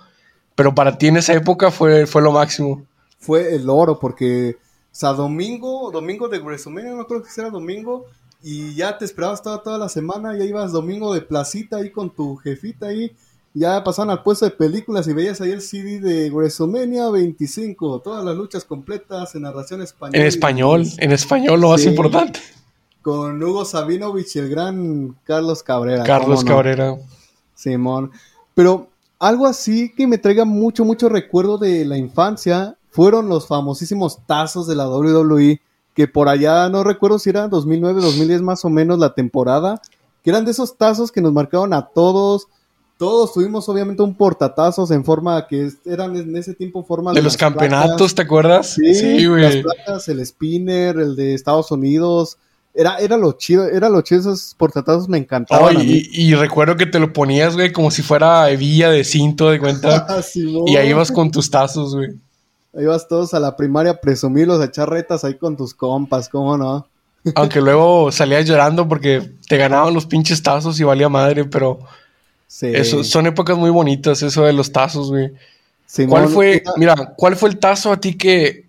pero 0.54 0.74
para 0.74 0.98
ti 0.98 1.08
en 1.08 1.18
esa 1.18 1.34
época 1.34 1.70
fue, 1.70 2.06
fue 2.06 2.22
lo 2.22 2.32
máximo. 2.32 2.86
Fue 3.18 3.54
el 3.54 3.68
oro, 3.68 3.98
porque, 3.98 4.56
sea, 4.90 5.12
domingo, 5.12 5.90
domingo 5.90 6.28
de 6.28 6.38
WrestleMania, 6.38 6.92
no 6.92 7.06
creo 7.06 7.22
que 7.22 7.30
sea 7.30 7.50
domingo, 7.50 8.06
y 8.42 8.74
ya 8.74 8.96
te 8.96 9.04
esperabas 9.04 9.42
toda, 9.42 9.62
toda 9.62 9.78
la 9.78 9.88
semana, 9.88 10.36
ya 10.36 10.44
ibas 10.44 10.72
domingo 10.72 11.12
de 11.12 11.20
placita 11.20 11.76
ahí 11.76 11.90
con 11.90 12.10
tu 12.10 12.36
jefita 12.36 12.86
ahí, 12.86 13.12
ya 13.52 13.82
pasaban 13.82 14.10
al 14.10 14.22
puesto 14.22 14.44
de 14.44 14.52
películas 14.52 15.08
y 15.08 15.12
veías 15.12 15.40
ahí 15.40 15.50
el 15.50 15.60
CD 15.60 16.00
de 16.00 16.30
WrestleMania 16.30 17.10
25, 17.10 18.00
todas 18.00 18.24
las 18.24 18.36
luchas 18.36 18.64
completas 18.64 19.34
en 19.34 19.42
narración 19.42 19.82
española. 19.82 20.18
En 20.18 20.26
español, 20.26 20.86
en 20.98 21.12
español 21.12 21.60
lo 21.60 21.70
más 21.70 21.84
importante. 21.84 22.40
Con 23.02 23.42
Hugo 23.42 23.64
Sabinovich 23.64 24.36
y 24.36 24.38
el 24.38 24.48
gran 24.48 25.16
Carlos 25.24 25.62
Cabrera. 25.62 26.04
Carlos 26.04 26.44
Cabrera. 26.44 26.96
Simón. 27.54 28.10
Pero 28.54 28.88
algo 29.18 29.46
así 29.46 29.92
que 29.94 30.06
me 30.06 30.18
traiga 30.18 30.44
mucho, 30.44 30.84
mucho 30.84 31.08
recuerdo 31.08 31.58
de 31.58 31.84
la 31.84 31.96
infancia 31.96 32.76
fueron 32.90 33.28
los 33.28 33.46
famosísimos 33.46 34.18
tazos 34.26 34.66
de 34.66 34.74
la 34.74 34.88
WWE, 34.88 35.60
que 35.94 36.08
por 36.08 36.28
allá 36.28 36.68
no 36.68 36.84
recuerdo 36.84 37.18
si 37.18 37.30
era 37.30 37.48
2009, 37.48 38.00
2010 38.00 38.42
más 38.42 38.64
o 38.64 38.70
menos 38.70 38.98
la 38.98 39.14
temporada, 39.14 39.80
que 40.22 40.30
eran 40.30 40.44
de 40.44 40.50
esos 40.50 40.76
tazos 40.76 41.10
que 41.10 41.20
nos 41.20 41.32
marcaron 41.32 41.72
a 41.72 41.86
todos. 41.86 42.48
Todos 42.98 43.32
tuvimos 43.32 43.66
obviamente 43.68 44.02
un 44.02 44.14
portatazos 44.14 44.90
en 44.90 45.04
forma 45.04 45.46
que 45.46 45.70
eran 45.86 46.14
en 46.16 46.36
ese 46.36 46.52
tiempo 46.52 46.84
forma 46.84 47.14
de, 47.14 47.22
los 47.22 47.36
campeonatos, 47.36 48.14
¿te 48.14 48.22
acuerdas? 48.22 48.74
Sí, 48.74 49.26
güey. 49.26 49.42
Las 49.42 49.56
placas, 49.56 50.08
el 50.08 50.24
spinner, 50.26 50.98
el 50.98 51.16
de 51.16 51.32
Estados 51.32 51.70
Unidos, 51.70 52.36
era, 52.74 52.98
era 52.98 53.16
lo 53.16 53.32
chido, 53.32 53.64
era 53.64 53.88
lo 53.88 54.02
chido, 54.02 54.20
esos 54.20 54.54
portatazos 54.56 55.08
me 55.08 55.16
encantaban. 55.16 55.76
y, 55.80 56.34
recuerdo 56.34 56.76
que 56.76 56.84
te 56.84 56.98
lo 56.98 57.12
ponías, 57.12 57.54
güey, 57.54 57.72
como 57.72 57.90
si 57.90 58.02
fuera 58.02 58.50
hebilla 58.50 58.90
de 58.90 59.04
cinto 59.04 59.50
de 59.50 59.58
cuenta. 59.58 60.06
Ah, 60.10 60.20
y 60.66 60.76
ahí 60.76 60.90
ibas 60.90 61.10
con 61.10 61.30
tus 61.30 61.50
tazos, 61.50 61.94
güey. 61.94 62.10
Ahí 62.76 62.84
vas 62.84 63.08
todos 63.08 63.34
a 63.34 63.40
la 63.40 63.56
primaria 63.56 63.92
a 63.92 64.00
presumirlos, 64.00 64.60
a 64.60 64.66
echar 64.66 64.88
retas 64.88 65.24
ahí 65.24 65.34
con 65.34 65.56
tus 65.56 65.74
compas, 65.74 66.28
¿cómo 66.28 66.56
no? 66.56 66.86
Aunque 67.34 67.60
luego 67.60 68.10
salías 68.12 68.46
llorando 68.46 68.88
porque 68.88 69.32
te 69.48 69.56
ganaban 69.56 69.92
los 69.92 70.06
pinches 70.06 70.42
tazos 70.42 70.78
y 70.80 70.84
valía 70.84 71.08
madre, 71.08 71.44
pero 71.44 71.80
eso, 72.62 73.04
son 73.04 73.26
épocas 73.26 73.56
muy 73.56 73.70
bonitas, 73.70 74.22
eso 74.22 74.44
de 74.44 74.52
los 74.52 74.72
tazos, 74.72 75.10
güey. 75.10 75.32
¿Cuál 76.08 76.28
fue, 76.28 76.62
mira, 76.76 76.94
cuál 77.16 77.36
fue 77.36 77.48
el 77.48 77.58
tazo 77.58 77.92
a 77.92 78.00
ti 78.00 78.16
que, 78.16 78.66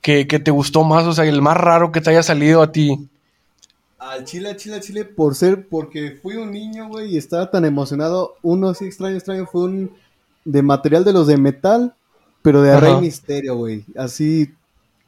que, 0.00 0.24
te 0.24 0.50
gustó 0.50 0.84
más? 0.84 1.04
O 1.04 1.12
sea, 1.12 1.24
el 1.24 1.42
más 1.42 1.56
raro 1.56 1.90
que 1.90 2.00
te 2.00 2.10
haya 2.10 2.22
salido 2.22 2.62
a 2.62 2.70
ti. 2.72 3.08
Al 3.98 4.24
Chile, 4.24 4.50
al 4.50 4.56
Chile, 4.56 4.76
al 4.76 4.80
Chile, 4.80 5.04
por 5.04 5.34
ser, 5.34 5.66
porque 5.68 6.18
fui 6.22 6.36
un 6.36 6.52
niño, 6.52 6.88
güey, 6.88 7.14
y 7.14 7.18
estaba 7.18 7.50
tan 7.50 7.64
emocionado. 7.64 8.36
Uno 8.42 8.68
así 8.70 8.84
extraño, 8.84 9.16
extraño, 9.16 9.46
fue 9.46 9.64
un 9.64 9.90
de 10.44 10.62
material 10.62 11.04
de 11.04 11.12
los 11.12 11.26
de 11.26 11.36
metal, 11.36 11.94
pero 12.42 12.62
de 12.62 12.78
Rey 12.78 12.96
Misterio, 13.00 13.56
güey. 13.56 13.84
Así, 13.96 14.54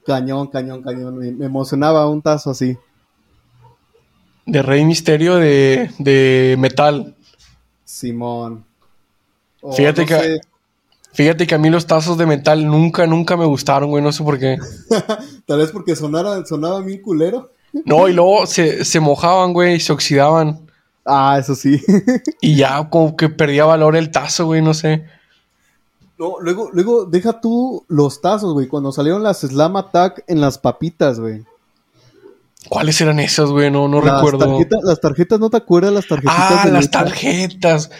cañón, 0.07 0.49
cañón, 0.49 0.83
cañón. 0.83 1.19
Me, 1.19 1.47
emocionaba 1.47 2.09
un 2.09 2.23
tazo 2.23 2.51
así. 2.51 2.77
De 4.47 4.63
Rey 4.63 4.85
Misterio 4.85 5.37
de, 5.37 5.91
de 5.99 6.57
metal. 6.59 7.15
Simón. 7.85 8.65
Fíjate 9.77 10.07
que. 10.07 10.41
Fíjate 11.13 11.47
que 11.47 11.57
a 11.57 11.59
mí 11.59 11.71
los 11.71 11.87
tazos 11.87 12.17
de 12.19 12.27
metal 12.27 12.65
nunca, 12.65 13.05
nunca 13.07 13.37
me 13.37 13.45
gustaron, 13.45 13.91
güey, 13.91 14.03
no 14.03 14.13
sé 14.13 14.23
por 14.23 14.39
qué. 14.39 14.59
Tal 15.47 15.59
vez 15.59 15.73
porque 15.73 15.97
sonara, 15.97 16.45
sonaba 16.47 16.81
bien 16.83 17.03
culero. 17.03 17.51
No, 17.85 18.09
y 18.09 18.13
luego 18.13 18.47
se, 18.47 18.85
se 18.85 19.01
mojaban, 19.01 19.53
güey, 19.53 19.75
y 19.77 19.81
se 19.81 19.93
oxidaban. 19.93 20.71
Ah, 21.05 21.37
eso 21.41 21.55
sí. 21.57 21.83
y 22.41 22.57
ya 22.57 22.89
como 22.89 23.17
que 23.17 23.29
perdía 23.29 23.65
valor 23.65 23.97
el 23.97 24.11
tazo, 24.11 24.47
güey, 24.47 24.63
no 24.63 24.73
sé. 24.73 25.05
No, 26.21 26.35
luego, 26.39 26.69
luego, 26.75 27.07
deja 27.07 27.41
tú 27.41 27.87
los 27.89 28.21
tazos, 28.21 28.53
güey, 28.53 28.69
cuando 28.69 28.93
salieron 28.93 29.23
las 29.23 29.41
Slam 29.41 29.77
Attack 29.77 30.23
en 30.27 30.43
las 30.43 30.59
papitas, 30.59 31.19
güey. 31.19 31.47
¿Cuáles 32.69 33.01
eran 33.01 33.19
esas, 33.21 33.49
güey? 33.49 33.71
No, 33.71 33.89
no 33.89 34.03
recuerdo. 34.03 34.47
las 34.83 35.01
tarjetas, 35.01 35.41
¿no 35.41 35.49
te 35.49 35.57
acuerdas? 35.57 35.95
Las 35.95 36.07
tarjetitas. 36.07 36.37
Ah, 36.39 36.69
las 36.71 36.91
tarjetas. 36.91 37.91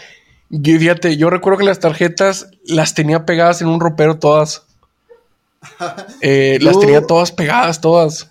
Yo, 0.51 0.77
fíjate, 0.77 1.17
yo 1.17 1.31
recuerdo 1.31 1.57
que 1.57 1.65
las 1.65 1.79
tarjetas 1.79 2.51
las 2.63 2.93
tenía 2.93 3.25
pegadas 3.25 3.63
en 3.63 3.69
un 3.69 3.79
ropero 3.79 4.19
todas. 4.19 4.67
Eh, 6.21 6.59
las 6.61 6.79
tenía 6.79 7.07
todas 7.07 7.31
pegadas, 7.31 7.81
todas. 7.81 8.29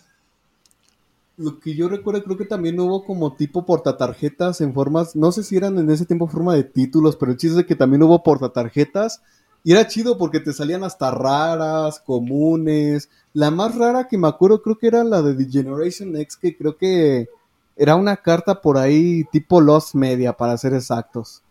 Lo 1.37 1.59
que 1.59 1.75
yo 1.75 1.89
recuerdo, 1.89 2.23
creo 2.23 2.37
que 2.37 2.45
también 2.45 2.79
hubo 2.79 3.05
como 3.05 3.35
tipo 3.35 3.67
portatarjetas 3.67 4.61
en 4.61 4.73
formas, 4.73 5.17
no 5.17 5.33
sé 5.33 5.43
si 5.43 5.57
eran 5.57 5.79
en 5.79 5.91
ese 5.91 6.07
tiempo 6.07 6.29
forma 6.29 6.55
de 6.55 6.63
títulos, 6.63 7.17
pero 7.17 7.33
el 7.33 7.39
chiste 7.39 7.61
es 7.61 7.67
que 7.67 7.75
también 7.75 8.05
hubo 8.05 8.23
portatarjetas. 8.23 9.21
Y 9.62 9.73
era 9.73 9.87
chido 9.87 10.17
porque 10.17 10.40
te 10.40 10.52
salían 10.52 10.85
hasta 10.85 11.11
raras, 11.11 12.00
comunes. 12.00 13.09
La 13.33 13.50
más 13.50 13.75
rara 13.75 14.09
que 14.09 14.19
me 14.19 14.29
acuerdo 14.29 14.62
creo 14.62 14.79
que 14.79 14.87
era 14.87 15.05
la 15.05 15.23
de 15.23 15.35
The 15.35 15.50
Generation 15.50 16.17
X, 16.17 16.37
que 16.37 16.57
creo 16.57 16.76
que 16.76 17.29
era 17.76 17.95
una 17.95 18.17
carta 18.17 18.61
por 18.61 18.79
ahí 18.79 19.25
tipo 19.33 19.61
Lost 19.61 19.95
Media, 19.95 20.33
para 20.33 20.57
ser 20.57 20.75
exactos. 20.75 21.43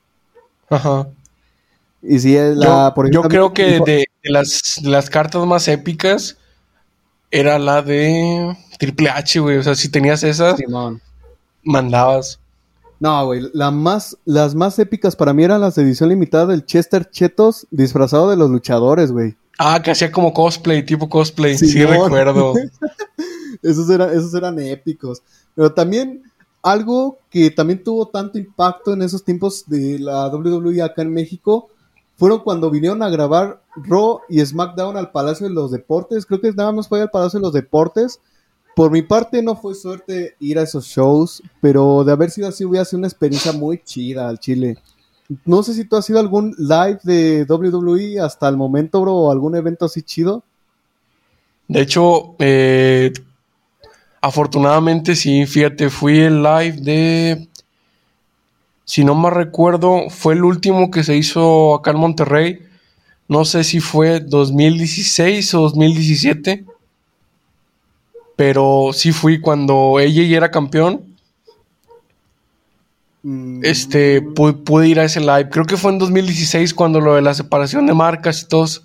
Ajá. 0.70 1.08
Y 2.02 2.20
si 2.20 2.36
es 2.36 2.56
la, 2.56 2.94
yo, 2.96 3.10
yo 3.10 3.22
creo 3.24 3.54
que 3.54 3.80
de, 3.82 4.08
las, 4.24 4.82
las, 4.84 5.10
cartas 5.10 5.46
más 5.46 5.68
épicas 5.68 6.38
era 7.30 7.60
la 7.60 7.82
de 7.82 8.56
Triple 8.78 9.10
H, 9.10 9.40
güey. 9.40 9.58
O 9.58 9.64
sea, 9.64 9.76
si 9.76 9.90
tenías 9.90 10.24
esas, 10.24 10.60
mandabas. 11.64 12.39
No, 13.00 13.26
güey, 13.26 13.50
la 13.54 13.72
más, 13.72 14.18
las 14.26 14.56
más 14.56 14.78
épicas 14.80 15.16
para 15.16 15.34
mí 15.34 15.44
eran 15.44 15.62
las 15.62 15.76
de 15.76 15.84
edición 15.84 16.10
limitada 16.10 16.48
del 16.48 16.66
Chester 16.66 17.10
Chetos 17.10 17.66
disfrazado 17.72 18.30
de 18.30 18.36
los 18.36 18.50
luchadores, 18.50 19.12
güey. 19.12 19.38
Ah, 19.58 19.82
que 19.82 19.92
hacía 19.92 20.12
como 20.12 20.34
cosplay, 20.34 20.86
tipo 20.86 21.10
cosplay. 21.10 21.58
Sí, 21.58 21.84
recuerdo. 21.86 22.54
esos, 23.62 23.90
eran, 23.90 24.12
esos 24.12 24.34
eran 24.34 24.60
épicos. 24.60 25.22
Pero 25.56 25.74
también 25.74 26.24
algo 26.62 27.20
que 27.30 27.52
también 27.52 27.84
tuvo 27.84 28.08
tanto 28.08 28.38
impacto 28.38 28.94
en 28.94 29.02
esos 29.02 29.24
tiempos 29.24 29.64
de 29.68 30.00
la 30.00 30.28
WWE 30.28 30.82
acá 30.82 31.02
en 31.02 31.14
México 31.14 31.70
fueron 32.18 32.40
cuando 32.40 32.70
vinieron 32.70 33.02
a 33.02 33.10
grabar 33.10 33.62
Raw 33.76 34.22
y 34.28 34.46
SmackDown 34.46 34.98
al 34.98 35.12
Palacio 35.12 35.48
de 35.48 35.54
los 35.54 35.72
Deportes. 35.72 36.26
Creo 36.26 36.42
que 36.42 36.52
nada 36.52 36.74
más 36.74 36.90
fue 36.90 37.02
al 37.02 37.10
Palacio 37.10 37.40
de 37.40 37.44
los 37.44 37.54
Deportes. 37.54 38.20
Por 38.80 38.92
mi 38.92 39.02
parte 39.02 39.44
no 39.44 39.58
fue 39.58 39.76
suerte 39.76 40.38
ir 40.40 40.58
a 40.58 40.62
esos 40.62 40.86
shows, 40.86 41.44
pero 41.60 42.06
de 42.06 42.14
haber 42.14 42.32
sido 42.32 42.48
así 42.48 42.64
hubiera 42.64 42.86
sido 42.86 43.00
una 43.00 43.10
experiencia 43.10 43.52
muy 43.52 43.84
chida 43.84 44.30
al 44.30 44.40
Chile. 44.40 44.78
No 45.44 45.64
sé 45.64 45.74
si 45.74 45.84
tú 45.84 45.98
has 45.98 46.10
ido 46.10 46.18
algún 46.18 46.56
live 46.58 46.98
de 47.04 47.46
WWE 47.50 48.22
hasta 48.22 48.48
el 48.48 48.56
momento, 48.56 49.02
bro, 49.02 49.14
o 49.14 49.32
algún 49.34 49.58
evento 49.58 49.84
así 49.84 50.02
chido. 50.02 50.44
De 51.68 51.82
hecho, 51.82 52.36
eh, 52.40 53.12
Afortunadamente 54.22 55.18
sí, 55.18 55.46
fíjate, 55.46 55.90
fui 55.90 56.20
el 56.22 56.42
live 56.42 56.78
de... 56.80 57.50
Si 58.86 59.04
no 59.04 59.14
me 59.14 59.30
recuerdo, 59.30 60.10
fue 60.10 60.36
el 60.36 60.46
último 60.46 60.90
que 60.90 61.04
se 61.04 61.18
hizo 61.18 61.76
acá 61.76 61.92
en 61.92 61.98
Monterrey. 61.98 62.60
No 63.28 63.44
sé 63.44 63.66
si 63.66 63.82
fue 63.82 64.22
2016 64.22 65.54
o 65.54 65.62
2017. 65.64 66.66
Pero 68.40 68.92
sí 68.94 69.12
fui 69.12 69.42
cuando 69.42 70.00
ella 70.00 70.24
ya 70.24 70.38
era 70.38 70.50
campeón. 70.50 71.04
Mm. 73.22 73.60
Este, 73.66 74.22
pude, 74.22 74.88
ir 74.88 74.98
a 75.02 75.04
ese 75.04 75.20
live. 75.20 75.50
Creo 75.50 75.66
que 75.66 75.76
fue 75.76 75.92
en 75.92 76.00
2016 76.00 76.74
cuando 76.74 77.02
lo 77.02 77.16
de 77.16 77.22
la 77.22 77.34
separación 77.34 77.86
de 77.86 77.94
marcas 77.94 78.42
y 78.42 78.48
todos. 78.48 78.82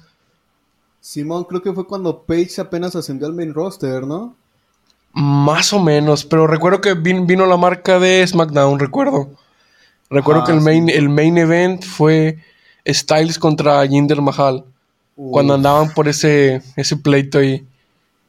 Simón, 1.00 1.44
creo 1.44 1.62
que 1.62 1.72
fue 1.72 1.86
cuando 1.86 2.24
Page 2.24 2.60
apenas 2.60 2.96
ascendió 2.96 3.28
al 3.28 3.32
main 3.32 3.54
roster, 3.54 4.04
¿no? 4.04 4.34
Más 5.12 5.72
o 5.72 5.78
menos, 5.78 6.24
pero 6.24 6.48
recuerdo 6.48 6.80
que 6.80 6.94
vino, 6.94 7.46
la 7.46 7.56
marca 7.56 8.00
de 8.00 8.26
SmackDown, 8.26 8.80
recuerdo. 8.80 9.30
Recuerdo 10.10 10.42
que 10.42 10.50
el 10.50 10.58
ah, 10.58 10.62
main, 10.62 10.88
el 10.88 11.08
main 11.08 11.38
event 11.38 11.84
fue 11.84 12.38
Styles 12.84 13.38
contra 13.38 13.86
Jinder 13.86 14.20
Mahal. 14.20 14.64
Cuando 15.14 15.54
andaban 15.54 15.94
por 15.94 16.08
ese, 16.08 16.60
ese 16.74 16.96
pleito 16.96 17.38
ahí. 17.38 17.64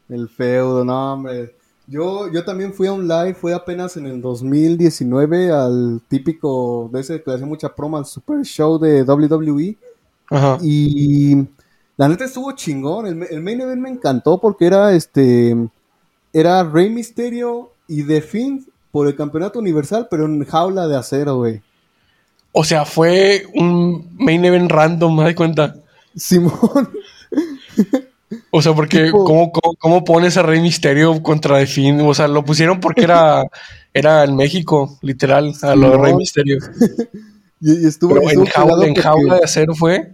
El 0.09 0.29
feudo, 0.29 0.85
no, 0.85 1.13
hombre. 1.13 1.55
Yo, 1.87 2.31
yo 2.31 2.43
también 2.43 2.73
fui 2.73 2.87
a 2.87 2.93
un 2.93 3.07
live, 3.07 3.35
fue 3.35 3.53
apenas 3.53 3.95
en 3.97 4.07
el 4.07 4.21
2019 4.21 5.51
al 5.51 6.01
típico 6.07 6.89
de 6.91 7.01
ese 7.01 7.21
que 7.21 7.29
le 7.29 7.35
hace 7.35 7.45
mucha 7.45 7.73
promo 7.73 7.97
al 7.97 8.05
Super 8.05 8.41
Show 8.43 8.79
de 8.79 9.03
WWE. 9.03 9.77
Ajá. 10.29 10.57
Y 10.61 11.35
la 11.97 12.07
neta 12.07 12.25
estuvo 12.25 12.51
chingón. 12.53 13.05
El, 13.05 13.23
el 13.29 13.41
main 13.41 13.61
event 13.61 13.81
me 13.81 13.89
encantó 13.89 14.39
porque 14.39 14.65
era 14.65 14.93
este 14.93 15.55
era 16.33 16.63
Rey 16.63 16.89
Mysterio 16.89 17.71
y 17.87 18.03
The 18.03 18.21
Fiend 18.21 18.65
por 18.91 19.07
el 19.07 19.15
campeonato 19.15 19.59
universal, 19.59 20.07
pero 20.09 20.25
en 20.25 20.43
jaula 20.43 20.87
de 20.87 20.97
acero, 20.97 21.37
güey. 21.37 21.61
O 22.51 22.63
sea, 22.63 22.85
fue 22.85 23.43
un 23.53 24.15
main 24.17 24.43
event 24.43 24.71
random, 24.71 25.15
me 25.17 25.23
das 25.23 25.35
cuenta. 25.35 25.75
Simón. 26.15 26.89
O 28.51 28.61
sea, 28.61 28.73
porque 28.73 29.11
¿cómo, 29.11 29.51
cómo, 29.51 29.75
cómo 29.77 30.03
pones 30.03 30.35
a 30.37 30.41
Rey 30.41 30.59
Misterio 30.59 31.21
contra 31.21 31.59
The 31.59 31.67
Fiend? 31.67 32.01
O 32.01 32.13
sea, 32.13 32.27
lo 32.27 32.43
pusieron 32.43 32.79
porque 32.79 33.03
era, 33.03 33.45
era 33.93 34.23
en 34.23 34.35
México, 34.35 34.97
literal, 35.01 35.53
a 35.61 35.75
lo 35.75 35.91
de 35.91 35.97
Rey. 35.97 36.13
Misterio. 36.15 36.57
Y, 37.61 37.83
y 37.83 37.87
estuvo, 37.87 38.13
Pero 38.15 38.23
en 38.23 38.29
estuvo 38.29 38.45
jaula, 38.47 38.85
en 38.85 38.93
porque- 38.93 39.01
jaula 39.01 39.35
de 39.35 39.43
acero 39.45 39.73
fue. 39.73 40.13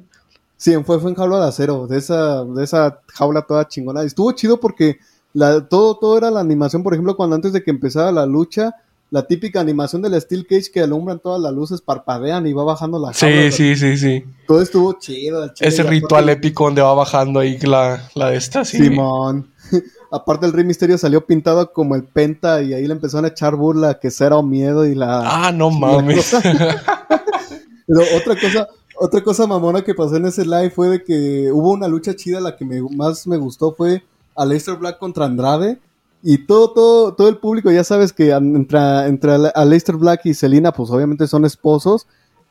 Sí, 0.57 0.73
fue, 0.85 0.99
fue 0.99 1.09
en 1.09 1.15
jaula 1.15 1.39
de 1.41 1.47
acero, 1.47 1.87
de 1.87 1.97
esa, 1.97 2.45
de 2.45 2.63
esa 2.63 2.99
jaula 3.07 3.41
toda 3.41 3.67
chingona. 3.67 4.03
Estuvo 4.03 4.31
chido 4.33 4.59
porque 4.59 4.99
la, 5.33 5.67
todo, 5.67 5.97
todo 5.97 6.17
era 6.19 6.29
la 6.29 6.39
animación, 6.39 6.83
por 6.83 6.93
ejemplo, 6.93 7.17
cuando 7.17 7.35
antes 7.35 7.51
de 7.51 7.63
que 7.63 7.71
empezara 7.71 8.11
la 8.11 8.27
lucha, 8.27 8.75
la 9.11 9.27
típica 9.27 9.59
animación 9.59 10.01
del 10.01 10.19
Steel 10.19 10.47
Cage 10.47 10.71
que 10.73 10.79
alumbran 10.81 11.19
todas 11.19 11.39
las 11.41 11.53
luces, 11.53 11.81
parpadean 11.81 12.47
y 12.47 12.53
va 12.53 12.63
bajando 12.63 12.97
la. 12.97 13.13
Sí, 13.13 13.51
sí, 13.51 13.75
sí, 13.75 13.97
sí. 13.97 14.23
Todo 14.47 14.61
estuvo 14.61 14.93
chido. 14.93 15.47
chile, 15.53 15.67
Ese 15.69 15.81
aparte- 15.81 15.99
ritual 15.99 16.29
épico 16.29 16.63
donde 16.63 16.81
va 16.81 16.93
bajando 16.93 17.41
ahí 17.41 17.59
la, 17.59 18.09
la 18.15 18.29
de 18.31 18.37
esta, 18.37 18.63
sí. 18.65 18.77
Simón. 18.77 19.51
Aparte 20.13 20.45
el 20.45 20.53
Rey 20.53 20.65
Misterio 20.65 20.97
salió 20.97 21.25
pintado 21.25 21.71
como 21.71 21.95
el 21.95 22.03
Penta 22.03 22.61
y 22.61 22.73
ahí 22.73 22.85
le 22.87 22.93
empezaron 22.93 23.23
a 23.25 23.29
echar 23.29 23.55
burla 23.55 23.97
que 23.99 24.11
cero 24.11 24.43
miedo 24.43 24.85
y 24.85 24.93
la... 24.95 25.21
Ah, 25.47 25.51
no 25.53 25.71
mames. 25.71 26.35
Pero 27.87 28.01
otra 28.17 28.35
cosa, 28.39 28.67
otra 28.99 29.23
cosa 29.23 29.47
mamona 29.47 29.81
que 29.83 29.93
pasó 29.95 30.15
en 30.17 30.25
ese 30.25 30.45
live 30.45 30.69
fue 30.69 30.89
de 30.89 31.03
que 31.03 31.49
hubo 31.51 31.71
una 31.71 31.87
lucha 31.87 32.15
chida, 32.15 32.39
la 32.39 32.55
que 32.55 32.65
me, 32.65 32.81
más 32.95 33.25
me 33.27 33.37
gustó 33.37 33.73
fue 33.73 34.03
Aleister 34.35 34.75
Black 34.75 34.97
contra 34.99 35.25
Andrade. 35.25 35.79
Y 36.23 36.45
todo, 36.45 36.71
todo, 36.71 37.13
todo 37.15 37.29
el 37.29 37.37
público, 37.37 37.71
ya 37.71 37.83
sabes 37.83 38.13
que 38.13 38.29
entre, 38.31 38.79
entre 39.07 39.31
Ale- 39.33 39.51
Aleister 39.55 39.95
Black 39.97 40.21
y 40.25 40.33
Selina, 40.35 40.71
pues 40.71 40.89
obviamente 40.91 41.25
son 41.27 41.45
esposos. 41.45 42.05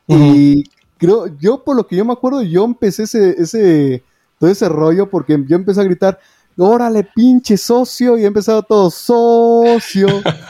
Y 0.09 0.65
creo, 0.99 1.27
yo 1.39 1.63
por 1.63 1.77
lo 1.77 1.87
que 1.87 1.95
yo 1.97 2.05
me 2.05 2.13
acuerdo, 2.13 2.43
yo 2.43 2.65
empecé 2.65 3.05
ese, 3.05 3.31
ese, 3.41 4.03
todo 4.39 4.51
ese 4.51 4.69
rollo 4.69 5.09
porque 5.09 5.39
yo 5.47 5.55
empecé 5.57 5.81
a 5.81 5.85
gritar, 5.85 6.19
órale, 6.57 7.05
pinche 7.15 7.57
socio, 7.57 8.19
y 8.19 8.25
he 8.25 8.27
empezado 8.27 8.63
todo, 8.65 8.91
socio. 8.91 10.09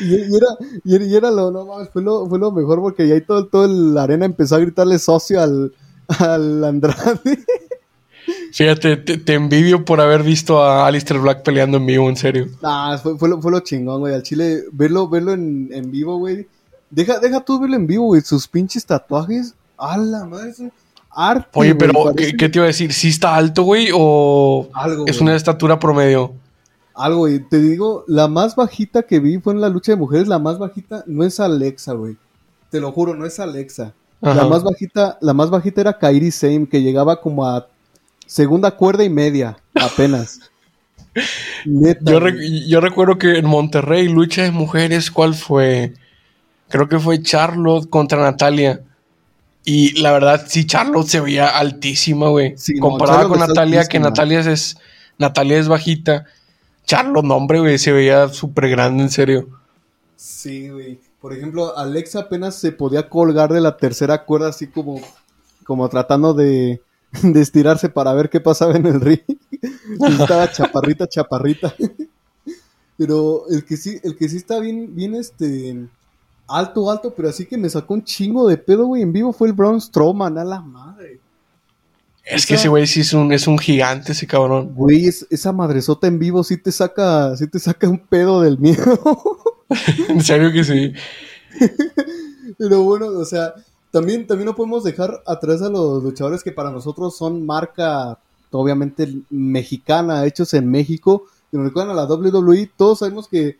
y, 0.00 0.14
y 0.16 0.36
era, 0.36 0.46
y, 0.84 0.94
era- 0.94 1.04
y 1.04 1.16
era 1.16 1.30
lo, 1.30 1.50
no 1.50 1.64
mames, 1.64 1.88
fue 1.92 2.02
lo, 2.02 2.26
fue 2.28 2.38
lo 2.38 2.52
mejor 2.52 2.80
porque 2.80 3.02
ahí 3.04 3.20
todo, 3.20 3.46
todo 3.46 3.66
la 3.66 4.02
arena 4.04 4.24
empezó 4.26 4.56
a 4.56 4.60
gritarle 4.60 4.98
socio 4.98 5.40
al, 5.40 5.72
al 6.18 6.64
Andrade. 6.64 7.38
Fíjate, 8.52 8.96
te, 8.96 9.18
te 9.18 9.34
envidio 9.34 9.84
por 9.84 10.00
haber 10.00 10.22
visto 10.22 10.62
a 10.62 10.86
Alistair 10.86 11.20
Black 11.20 11.42
peleando 11.42 11.76
en 11.76 11.86
vivo, 11.86 12.08
en 12.08 12.16
serio. 12.16 12.48
Nah, 12.62 12.96
fue, 12.98 13.16
fue, 13.18 13.28
lo, 13.28 13.40
fue 13.40 13.52
lo 13.52 13.60
chingón, 13.60 14.00
güey. 14.00 14.14
Al 14.14 14.22
chile, 14.22 14.64
verlo, 14.72 15.08
verlo 15.08 15.32
en, 15.32 15.68
en 15.72 15.90
vivo, 15.90 16.18
güey. 16.18 16.46
Deja, 16.90 17.18
deja 17.18 17.40
tú 17.40 17.60
verlo 17.60 17.76
en 17.76 17.86
vivo, 17.86 18.06
güey. 18.06 18.20
Sus 18.22 18.48
pinches 18.48 18.84
tatuajes. 18.86 19.54
A 19.76 19.96
la 19.96 20.24
madre, 20.24 20.72
arte. 21.10 21.48
Oye, 21.54 21.74
pero 21.74 22.12
¿qué, 22.16 22.36
qué 22.36 22.48
te 22.48 22.58
iba 22.58 22.64
a 22.64 22.68
decir? 22.68 22.92
¿Sí 22.92 23.08
está 23.08 23.36
alto, 23.36 23.62
güey? 23.62 23.90
¿O 23.94 24.68
Algo, 24.72 25.06
es 25.06 25.18
güey. 25.18 25.28
una 25.28 25.36
estatura 25.36 25.78
promedio? 25.78 26.32
Algo, 26.94 27.18
güey. 27.20 27.38
Te 27.48 27.60
digo, 27.60 28.04
la 28.08 28.26
más 28.26 28.56
bajita 28.56 29.04
que 29.04 29.20
vi 29.20 29.38
fue 29.38 29.52
en 29.52 29.60
la 29.60 29.68
lucha 29.68 29.92
de 29.92 29.96
mujeres. 29.96 30.26
La 30.26 30.40
más 30.40 30.58
bajita 30.58 31.04
no 31.06 31.22
es 31.22 31.38
Alexa, 31.38 31.92
güey. 31.92 32.16
Te 32.70 32.80
lo 32.80 32.90
juro, 32.90 33.14
no 33.14 33.24
es 33.24 33.38
Alexa. 33.38 33.94
Ajá. 34.20 34.34
La 34.34 34.48
más 34.48 34.64
bajita, 34.64 35.16
la 35.20 35.32
más 35.32 35.48
bajita 35.48 35.80
era 35.80 35.96
Kairi 35.96 36.32
Same, 36.32 36.68
que 36.68 36.82
llegaba 36.82 37.20
como 37.20 37.46
a 37.46 37.68
segunda 38.28 38.72
cuerda 38.72 39.02
y 39.02 39.10
media, 39.10 39.56
apenas. 39.74 40.38
Neta. 41.64 42.12
Yo, 42.12 42.20
yo 42.68 42.80
recuerdo 42.80 43.18
que 43.18 43.38
en 43.38 43.46
Monterrey, 43.46 44.06
lucha 44.08 44.42
de 44.42 44.52
mujeres, 44.52 45.10
¿cuál 45.10 45.34
fue? 45.34 45.94
Creo 46.68 46.88
que 46.88 47.00
fue 47.00 47.22
Charlotte 47.22 47.88
contra 47.88 48.20
Natalia. 48.20 48.82
Y 49.64 50.00
la 50.00 50.12
verdad, 50.12 50.44
sí, 50.46 50.66
Charlotte 50.66 51.08
se 51.08 51.20
veía 51.20 51.48
altísima, 51.48 52.28
güey. 52.28 52.56
Sí, 52.56 52.78
Comparada 52.78 53.26
con 53.26 53.40
Natalia, 53.40 53.86
que. 53.86 53.98
Natalia 53.98 54.40
es, 54.40 54.76
Natalia 55.18 55.58
es 55.58 55.66
bajita. 55.66 56.26
Charlotte, 56.86 57.24
no, 57.24 57.36
hombre, 57.36 57.60
güey, 57.60 57.78
se 57.78 57.92
veía 57.92 58.28
súper 58.28 58.68
grande, 58.68 59.02
en 59.02 59.10
serio. 59.10 59.48
Sí, 60.16 60.68
güey. 60.68 61.00
Por 61.20 61.32
ejemplo, 61.32 61.76
Alexa 61.76 62.20
apenas 62.20 62.54
se 62.54 62.70
podía 62.70 63.08
colgar 63.08 63.52
de 63.52 63.60
la 63.60 63.76
tercera 63.76 64.24
cuerda, 64.24 64.48
así 64.48 64.68
como, 64.68 65.00
como 65.64 65.88
tratando 65.88 66.32
de, 66.32 66.80
de 67.22 67.40
estirarse 67.40 67.88
para 67.88 68.12
ver 68.14 68.28
qué 68.30 68.40
pasaba 68.40 68.74
en 68.76 68.86
el 68.86 69.00
ring. 69.00 69.20
Y 70.00 70.12
estaba 70.12 70.50
chaparrita, 70.50 71.08
chaparrita. 71.08 71.74
Pero 72.96 73.44
el 73.48 73.64
que 73.64 73.76
sí, 73.76 73.98
el 74.02 74.16
que 74.16 74.28
sí 74.28 74.36
está 74.36 74.58
bien, 74.60 74.94
bien 74.94 75.14
este 75.14 75.86
alto, 76.48 76.90
alto, 76.90 77.14
pero 77.14 77.28
así 77.28 77.46
que 77.46 77.56
me 77.56 77.68
sacó 77.70 77.94
un 77.94 78.02
chingo 78.02 78.48
de 78.48 78.56
pedo, 78.56 78.86
güey, 78.86 79.02
en 79.02 79.12
vivo 79.12 79.32
fue 79.32 79.48
el 79.48 79.54
Braun 79.54 79.80
Strowman, 79.80 80.36
a 80.38 80.44
la 80.44 80.60
madre. 80.60 81.20
Es 82.24 82.44
que 82.44 82.54
ese 82.54 82.68
güey 82.68 82.86
sí 82.86 83.00
es 83.00 83.12
un, 83.12 83.32
es 83.32 83.46
un 83.46 83.56
gigante, 83.58 84.12
ese 84.12 84.26
cabrón. 84.26 84.74
Güey, 84.74 85.06
es- 85.06 85.26
esa 85.30 85.52
madresota 85.52 86.06
en 86.08 86.18
vivo 86.18 86.42
sí 86.42 86.56
te 86.56 86.72
saca, 86.72 87.36
sí 87.36 87.46
te 87.46 87.58
saca 87.58 87.88
un 87.88 87.98
pedo 87.98 88.40
del 88.42 88.58
miedo. 88.58 88.98
en 90.08 90.20
serio 90.22 90.52
que 90.52 90.64
sí. 90.64 90.92
Pero 92.58 92.82
bueno, 92.82 93.06
o 93.06 93.24
sea, 93.24 93.54
también, 93.90 94.26
también 94.26 94.46
no 94.46 94.54
podemos 94.54 94.84
dejar 94.84 95.22
atrás 95.26 95.62
a 95.62 95.70
los 95.70 96.02
luchadores 96.02 96.42
que 96.42 96.52
para 96.52 96.70
nosotros 96.70 97.16
son 97.16 97.46
marca, 97.46 98.18
obviamente, 98.50 99.22
mexicana, 99.30 100.26
hechos 100.26 100.54
en 100.54 100.70
México. 100.70 101.24
Y 101.50 101.56
nos 101.56 101.66
recuerdan 101.66 101.96
a 101.96 102.00
la 102.02 102.06
WWE, 102.06 102.70
todos 102.76 102.98
sabemos 102.98 103.28
que 103.28 103.58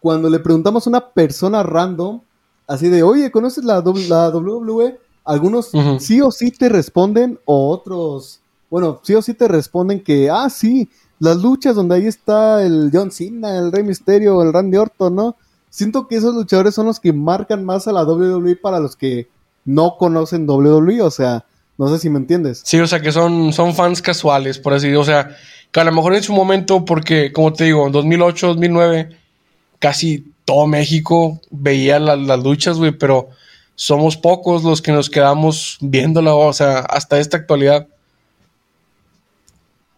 cuando 0.00 0.28
le 0.28 0.40
preguntamos 0.40 0.86
a 0.86 0.90
una 0.90 1.10
persona 1.10 1.62
random, 1.62 2.20
así 2.66 2.88
de, 2.88 3.02
oye, 3.02 3.30
¿conoces 3.30 3.64
la, 3.64 3.82
la 4.08 4.28
WWE? 4.30 4.98
Algunos 5.24 5.70
sí 5.98 6.20
o 6.20 6.30
sí 6.30 6.50
te 6.50 6.68
responden, 6.68 7.38
o 7.44 7.70
otros, 7.70 8.40
bueno, 8.70 9.00
sí 9.02 9.14
o 9.14 9.22
sí 9.22 9.34
te 9.34 9.46
responden 9.46 10.02
que, 10.02 10.30
ah, 10.30 10.48
sí, 10.50 10.88
las 11.20 11.36
luchas 11.36 11.76
donde 11.76 11.96
ahí 11.96 12.06
está 12.06 12.64
el 12.64 12.90
John 12.92 13.10
Cena, 13.10 13.58
el 13.58 13.70
Rey 13.70 13.84
Misterio, 13.84 14.42
el 14.42 14.52
Randy 14.52 14.78
Orton, 14.78 15.14
¿no? 15.14 15.36
Siento 15.68 16.08
que 16.08 16.16
esos 16.16 16.34
luchadores 16.34 16.74
son 16.74 16.86
los 16.86 16.98
que 16.98 17.12
marcan 17.12 17.64
más 17.64 17.86
a 17.86 17.92
la 17.92 18.04
WWE 18.04 18.56
para 18.56 18.80
los 18.80 18.96
que 18.96 19.28
no 19.64 19.96
conocen 19.98 20.48
WWE, 20.48 21.02
o 21.02 21.10
sea, 21.10 21.44
no 21.78 21.88
sé 21.88 21.98
si 21.98 22.10
me 22.10 22.18
entiendes. 22.18 22.62
Sí, 22.64 22.78
o 22.80 22.86
sea, 22.86 23.00
que 23.00 23.12
son, 23.12 23.52
son 23.52 23.74
fans 23.74 24.02
casuales, 24.02 24.58
por 24.58 24.72
así 24.74 24.86
decirlo. 24.86 25.00
O 25.00 25.04
sea, 25.04 25.36
que 25.72 25.80
a 25.80 25.84
lo 25.84 25.92
mejor 25.92 26.14
en 26.14 26.22
su 26.22 26.32
momento, 26.32 26.84
porque, 26.84 27.32
como 27.32 27.52
te 27.52 27.64
digo, 27.64 27.86
en 27.86 27.92
2008, 27.92 28.48
2009, 28.48 29.16
casi 29.78 30.24
todo 30.44 30.66
México 30.66 31.40
veía 31.50 31.98
la- 31.98 32.16
las 32.16 32.42
luchas, 32.42 32.76
güey, 32.78 32.92
pero 32.92 33.28
somos 33.76 34.16
pocos 34.16 34.62
los 34.64 34.82
que 34.82 34.92
nos 34.92 35.08
quedamos 35.08 35.78
viéndola, 35.80 36.34
o 36.34 36.52
sea, 36.52 36.80
hasta 36.80 37.18
esta 37.18 37.36
actualidad. 37.38 37.86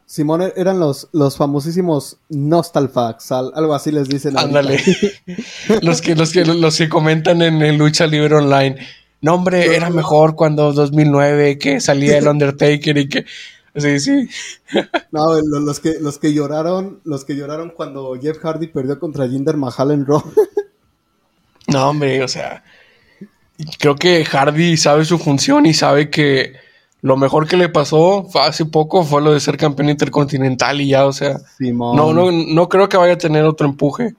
Simón 0.07 0.43
er- 0.43 0.53
eran 0.57 0.79
los, 0.79 1.09
los 1.13 1.37
famosísimos 1.37 2.19
Nostalfax, 2.29 3.33
al- 3.33 3.53
algo 3.55 3.75
así 3.75 3.91
les 3.91 4.09
dicen. 4.09 4.39
Ándale. 4.39 4.79
los, 5.83 6.03
que, 6.03 6.15
los, 6.15 6.33
que, 6.33 6.45
los 6.45 6.77
que 6.77 6.89
comentan 6.89 7.41
en, 7.43 7.63
en 7.63 7.79
Lucha 7.79 8.07
Libre 8.07 8.37
Online. 8.37 8.77
No, 9.23 9.35
hombre, 9.35 9.75
era 9.77 9.89
mejor 9.89 10.35
cuando 10.35 10.73
2009 10.73 11.57
que 11.59 11.81
salía 11.81 12.19
el 12.19 12.29
Undertaker 12.29 12.99
y 12.99 13.09
que... 13.09 13.25
Sí, 13.75 13.99
sí. 14.01 14.29
No, 15.13 15.41
lo- 15.41 15.61
los 15.61 15.81
que, 15.81 15.95
los 16.01 16.19
que 16.19 16.35
lloraron, 16.35 17.01
los 17.05 17.25
que 17.25 17.35
lloraron 17.37 17.71
cuando 17.71 18.15
Jeff 18.21 18.37
Hardy 18.39 18.67
perdió 18.67 18.99
contra 18.99 19.27
Jinder 19.27 19.57
Mahal 19.57 19.93
en 19.93 20.05
Raw. 20.07 20.23
No, 21.69 21.89
hombre, 21.91 22.23
o 22.23 22.29
sea, 22.29 22.65
creo 23.79 23.95
que 23.97 24.25
Hardy 24.25 24.77
sabe 24.77 25.05
su 25.05 25.19
función 25.19 25.65
y 25.65 25.75
sabe 25.75 26.11
que 26.11 26.55
lo 27.01 27.17
mejor 27.17 27.47
que 27.47 27.57
le 27.57 27.69
pasó 27.69 28.29
hace 28.41 28.65
poco 28.67 29.05
fue 29.05 29.23
lo 29.23 29.33
de 29.33 29.41
ser 29.41 29.57
campeón 29.57 29.89
intercontinental 29.89 30.81
y 30.81 30.89
ya, 30.89 31.07
o 31.07 31.13
sea, 31.13 31.39
Simón. 31.57 31.97
no, 31.97 32.13
no, 32.13 32.31
no 32.33 32.69
creo 32.69 32.89
que 32.89 32.97
vaya 32.97 33.15
a 33.15 33.19
tener 33.19 33.45
otro 33.45 33.67
empuje. 33.67 34.15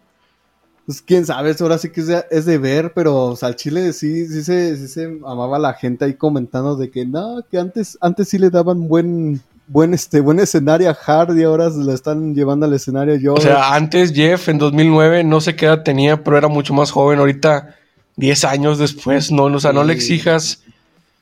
Pues 0.85 1.01
quién 1.01 1.25
sabe, 1.25 1.51
eso 1.51 1.63
ahora 1.63 1.77
sí 1.77 1.89
que 1.89 2.01
es 2.29 2.45
de 2.45 2.57
ver, 2.57 2.91
pero 2.93 3.27
o 3.27 3.35
sea, 3.37 3.47
al 3.47 3.55
Chile 3.55 3.93
sí, 3.93 4.27
sí 4.27 4.43
se, 4.43 4.75
sí 4.75 4.87
se 4.89 5.05
amaba 5.25 5.57
la 5.57 5.73
gente 5.73 6.03
ahí 6.03 6.15
comentando 6.15 6.75
de 6.75 6.91
que 6.91 7.05
no, 7.05 7.41
que 7.49 7.57
antes, 7.57 7.97
antes 8.01 8.27
sí 8.27 8.37
le 8.37 8.49
daban 8.49 8.89
buen, 8.89 9.41
buen 9.67 9.93
este, 9.93 10.19
buen 10.19 10.39
escenario 10.39 10.89
a 10.89 10.93
Hardy, 10.93 11.43
ahora 11.43 11.71
se 11.71 11.77
lo 11.77 11.93
están 11.93 12.35
llevando 12.35 12.65
al 12.65 12.73
escenario 12.73 13.15
yo. 13.15 13.35
O 13.35 13.41
sea, 13.41 13.73
antes 13.75 14.13
Jeff 14.13 14.49
en 14.49 14.57
2009 14.57 15.23
no 15.23 15.39
sé 15.39 15.55
qué 15.55 15.67
edad 15.67 15.83
tenía, 15.83 16.21
pero 16.21 16.37
era 16.37 16.49
mucho 16.49 16.73
más 16.73 16.91
joven. 16.91 17.19
Ahorita, 17.19 17.75
10 18.17 18.43
años 18.43 18.77
después, 18.77 19.31
no, 19.31 19.45
o 19.45 19.59
sea, 19.59 19.71
no 19.71 19.83
le 19.83 19.93
exijas, 19.93 20.63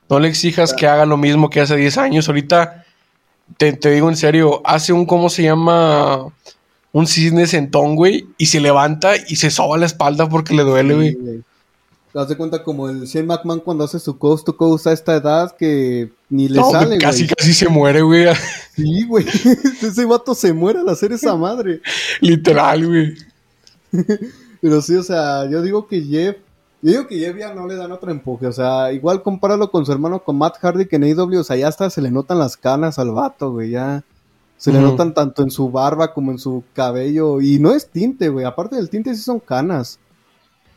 no 0.10 0.20
le 0.20 0.28
exijas 0.28 0.74
que 0.74 0.88
haga 0.88 1.06
lo 1.06 1.18
mismo 1.18 1.50
que 1.50 1.62
hace 1.62 1.76
10 1.76 1.98
años. 2.00 2.28
Ahorita, 2.28 2.84
te, 3.58 3.74
te 3.74 3.92
digo 3.92 4.10
en 4.10 4.18
serio, 4.18 4.62
hace 4.66 4.92
un, 4.92 5.06
¿cómo 5.06 5.30
se 5.30 5.44
llama? 5.44 6.26
Un 6.94 7.08
cisne 7.08 7.48
sentón, 7.48 7.96
güey, 7.96 8.28
y 8.38 8.48
se 8.48 8.60
levanta 8.60 9.14
y 9.16 9.38
se 9.38 9.50
soba 9.50 9.78
la 9.78 9.86
espalda 9.86 10.28
porque 10.28 10.54
le 10.54 10.64
duele, 10.64 10.94
güey. 10.96 11.12
Sí. 11.14 11.44
Te 12.12 12.20
das 12.20 12.28
de 12.28 12.36
cuenta 12.36 12.62
como 12.62 12.90
el 12.90 13.06
Shane 13.06 13.26
McMahon 13.26 13.62
cuando 13.62 13.86
hace 13.86 13.98
su 13.98 14.18
coast 14.18 14.46
to 14.46 14.58
coast 14.58 14.86
a 14.88 14.92
esta 14.92 15.16
edad 15.16 15.56
que 15.58 16.12
ni 16.30 16.50
le 16.50 16.60
No, 16.60 16.70
sale, 16.70 16.98
casi, 16.98 17.24
güey. 17.24 17.34
casi 17.38 17.54
se 17.54 17.70
muere, 17.70 18.02
güey. 18.02 18.26
Sí, 18.76 19.06
güey. 19.06 19.26
Ese 19.82 20.06
vato 20.06 20.34
se 20.36 20.52
muere 20.54 20.80
al 20.80 20.90
hacer 20.90 21.12
esa 21.12 21.36
madre. 21.36 21.82
Literal, 22.20 22.86
güey. 22.86 23.14
Pero 24.62 24.82
sí, 24.82 24.96
o 24.96 25.04
sea, 25.04 25.50
yo 25.50 25.62
digo 25.62 25.88
que 25.88 26.02
Jeff, 26.02 26.38
yo 26.82 26.92
digo 26.92 27.08
que 27.08 27.18
Jeff 27.20 27.38
ya 27.38 27.54
no 27.54 27.68
le 27.68 27.76
dan 27.76 27.92
otro 27.92 28.12
empuje, 28.12 28.48
o 28.48 28.54
sea, 28.54 28.92
igual 28.92 29.24
compáralo 29.24 29.72
con 29.72 29.86
su 29.86 29.92
hermano, 29.92 30.24
con 30.24 30.38
Matt 30.38 30.58
Hardy, 30.62 30.86
que 30.88 30.96
en 30.98 31.04
AEW, 31.04 31.40
o 31.40 31.44
sea, 31.44 31.56
ya 31.56 31.68
hasta 31.68 31.90
se 31.90 32.02
le 32.02 32.12
notan 32.12 32.40
las 32.40 32.58
canas 32.58 33.00
al 33.00 33.12
vato, 33.12 33.52
güey, 33.52 33.72
ya. 33.72 34.04
Se 34.62 34.72
le 34.72 34.80
notan 34.80 35.16
tanto 35.16 35.42
en 35.42 35.50
su 35.50 35.72
barba 35.72 36.14
como 36.14 36.30
en 36.30 36.38
su 36.38 36.64
cabello. 36.76 37.42
Y 37.42 37.58
no 37.58 37.74
es 37.74 37.90
tinte, 37.90 38.30
güey. 38.30 38.46
Aparte 38.46 38.76
del 38.76 38.92
tinte, 38.92 39.16
sí 39.16 39.24
son 39.24 39.40
canas. 39.40 39.98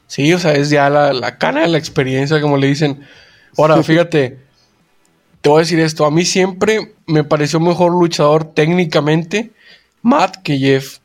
Sí, 0.07 0.33
o 0.33 0.39
sea, 0.39 0.55
es 0.55 0.71
ya 0.71 0.89
la, 0.89 1.13
la 1.13 1.37
cana 1.37 1.61
de 1.61 1.69
la 1.69 1.77
experiencia, 1.77 2.41
como 2.41 2.57
le 2.57 2.69
dicen. 2.69 3.03
Ahora, 3.59 3.83
fíjate, 3.83 4.39
te 5.43 5.49
voy 5.51 5.59
a 5.59 5.61
decir 5.61 5.81
esto. 5.81 6.07
A 6.07 6.11
mí 6.11 6.25
siempre 6.25 6.95
me 7.07 7.25
pareció 7.25 7.61
mejor 7.61 7.93
luchador 7.93 8.45
técnicamente 8.45 9.53
Matt 10.01 10.39
que 10.39 10.57
Jeff. 10.57 11.01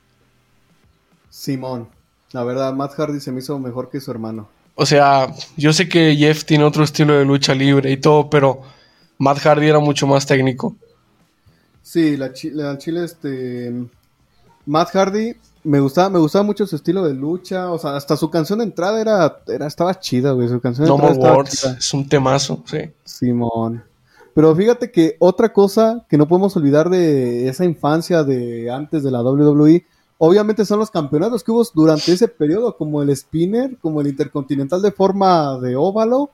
Simón. 1.29 1.89
La 2.31 2.45
verdad, 2.45 2.71
Matt 2.71 2.93
Hardy 2.93 3.19
se 3.19 3.33
me 3.33 3.39
hizo 3.39 3.59
mejor 3.59 3.89
que 3.89 3.99
su 3.99 4.09
hermano. 4.09 4.47
O 4.75 4.85
sea, 4.85 5.33
yo 5.57 5.73
sé 5.73 5.89
que 5.89 6.15
Jeff 6.15 6.45
tiene 6.45 6.63
otro 6.63 6.85
estilo 6.85 7.19
de 7.19 7.25
lucha 7.25 7.53
libre 7.53 7.91
y 7.91 7.97
todo, 7.97 8.29
pero 8.29 8.61
Matt 9.17 9.39
Hardy 9.39 9.67
era 9.67 9.79
mucho 9.79 10.07
más 10.07 10.25
técnico. 10.25 10.77
Sí, 11.81 12.17
la, 12.17 12.33
chi- 12.33 12.51
la 12.51 12.77
chile, 12.77 13.03
este. 13.05 13.73
Matt 14.65 14.89
Hardy, 14.93 15.33
me 15.63 15.79
gustaba, 15.79 16.09
me 16.09 16.19
gustaba 16.19 16.43
mucho 16.43 16.67
su 16.67 16.75
estilo 16.75 17.03
de 17.03 17.13
lucha. 17.13 17.71
O 17.71 17.79
sea, 17.79 17.95
hasta 17.95 18.15
su 18.15 18.29
canción 18.29 18.59
de 18.59 18.65
entrada 18.65 19.01
era, 19.01 19.41
era 19.47 19.65
estaba 19.67 19.99
chida, 19.99 20.31
güey. 20.33 20.47
Su 20.47 20.59
canción 20.59 20.85
de 20.85 20.89
No 20.89 20.95
entrada 20.95 21.15
More 21.17 21.37
Words, 21.37 21.51
chida. 21.61 21.75
es 21.79 21.93
un 21.93 22.07
temazo, 22.07 22.63
sí. 22.65 22.77
Simón. 23.03 23.83
Pero 24.35 24.55
fíjate 24.55 24.91
que 24.91 25.15
otra 25.19 25.51
cosa 25.51 26.05
que 26.07 26.17
no 26.17 26.27
podemos 26.27 26.55
olvidar 26.55 26.89
de 26.89 27.49
esa 27.49 27.65
infancia 27.65 28.23
de 28.23 28.69
antes 28.69 29.03
de 29.03 29.11
la 29.11 29.21
WWE, 29.23 29.83
obviamente 30.19 30.65
son 30.65 30.79
los 30.79 30.91
campeonatos 30.91 31.43
que 31.43 31.51
hubo 31.51 31.65
durante 31.73 32.13
ese 32.13 32.27
periodo, 32.27 32.77
como 32.77 33.01
el 33.01 33.15
Spinner, 33.15 33.75
como 33.81 34.01
el 34.01 34.07
Intercontinental 34.07 34.81
de 34.81 34.91
forma 34.91 35.57
de 35.59 35.75
óvalo, 35.75 36.29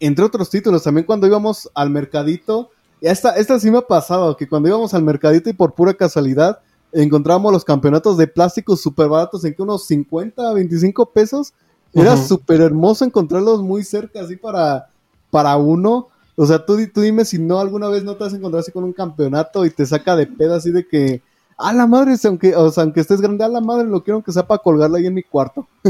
entre 0.00 0.24
otros 0.24 0.48
títulos. 0.48 0.82
También 0.82 1.04
cuando 1.06 1.26
íbamos 1.26 1.70
al 1.74 1.90
mercadito, 1.90 2.70
esta, 3.00 3.30
esta 3.36 3.58
sí 3.60 3.70
me 3.70 3.78
ha 3.78 3.82
pasado, 3.82 4.36
que 4.36 4.48
cuando 4.48 4.68
íbamos 4.68 4.94
al 4.94 5.02
mercadito 5.02 5.50
y 5.50 5.52
por 5.52 5.74
pura 5.74 5.94
casualidad 5.94 6.60
encontramos 6.92 7.52
los 7.52 7.64
campeonatos 7.64 8.16
de 8.16 8.26
plásticos 8.26 8.80
súper 8.80 9.08
baratos 9.08 9.44
en 9.44 9.54
que 9.54 9.62
unos 9.62 9.86
50, 9.86 10.52
25 10.52 11.06
pesos. 11.06 11.52
Era 11.92 12.14
Ujú. 12.14 12.26
súper 12.26 12.60
hermoso 12.60 13.04
encontrarlos 13.04 13.62
muy 13.62 13.82
cerca, 13.82 14.20
así 14.20 14.36
para, 14.36 14.88
para 15.30 15.56
uno. 15.56 16.08
O 16.36 16.46
sea, 16.46 16.64
tú, 16.64 16.78
tú 16.92 17.00
dime 17.00 17.24
si 17.24 17.38
no 17.38 17.58
alguna 17.58 17.88
vez 17.88 18.04
no 18.04 18.16
te 18.16 18.24
has 18.24 18.34
encontrado 18.34 18.60
así 18.60 18.72
con 18.72 18.84
un 18.84 18.92
campeonato 18.92 19.64
y 19.64 19.70
te 19.70 19.86
saca 19.86 20.16
de 20.16 20.26
pedo 20.26 20.54
así 20.54 20.70
de 20.70 20.86
que, 20.86 21.22
a 21.56 21.72
la 21.72 21.86
madre, 21.86 22.14
aunque, 22.24 22.54
o 22.54 22.70
sea, 22.70 22.82
aunque 22.84 23.00
estés 23.00 23.20
grande, 23.20 23.44
a 23.44 23.48
la 23.48 23.60
madre, 23.62 23.88
lo 23.88 24.02
quiero 24.04 24.22
que 24.22 24.32
sea 24.32 24.46
para 24.46 24.62
colgarla 24.62 24.98
ahí 24.98 25.06
en 25.06 25.14
mi 25.14 25.22
cuarto. 25.22 25.66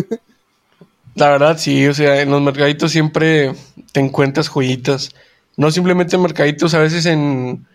La 1.16 1.31
verdad, 1.31 1.57
sí, 1.59 1.87
o 1.88 1.95
sea, 1.95 2.21
en 2.21 2.31
los 2.31 2.42
mercaditos 2.42 2.92
siempre 2.92 3.55
te 3.90 4.01
encuentras 4.01 4.51
joyitas. 4.51 5.14
No 5.57 5.71
simplemente 5.71 6.16
en 6.16 6.23
mercaditos, 6.23 6.75
a 6.75 6.79
veces 6.79 7.07
en 7.07 7.66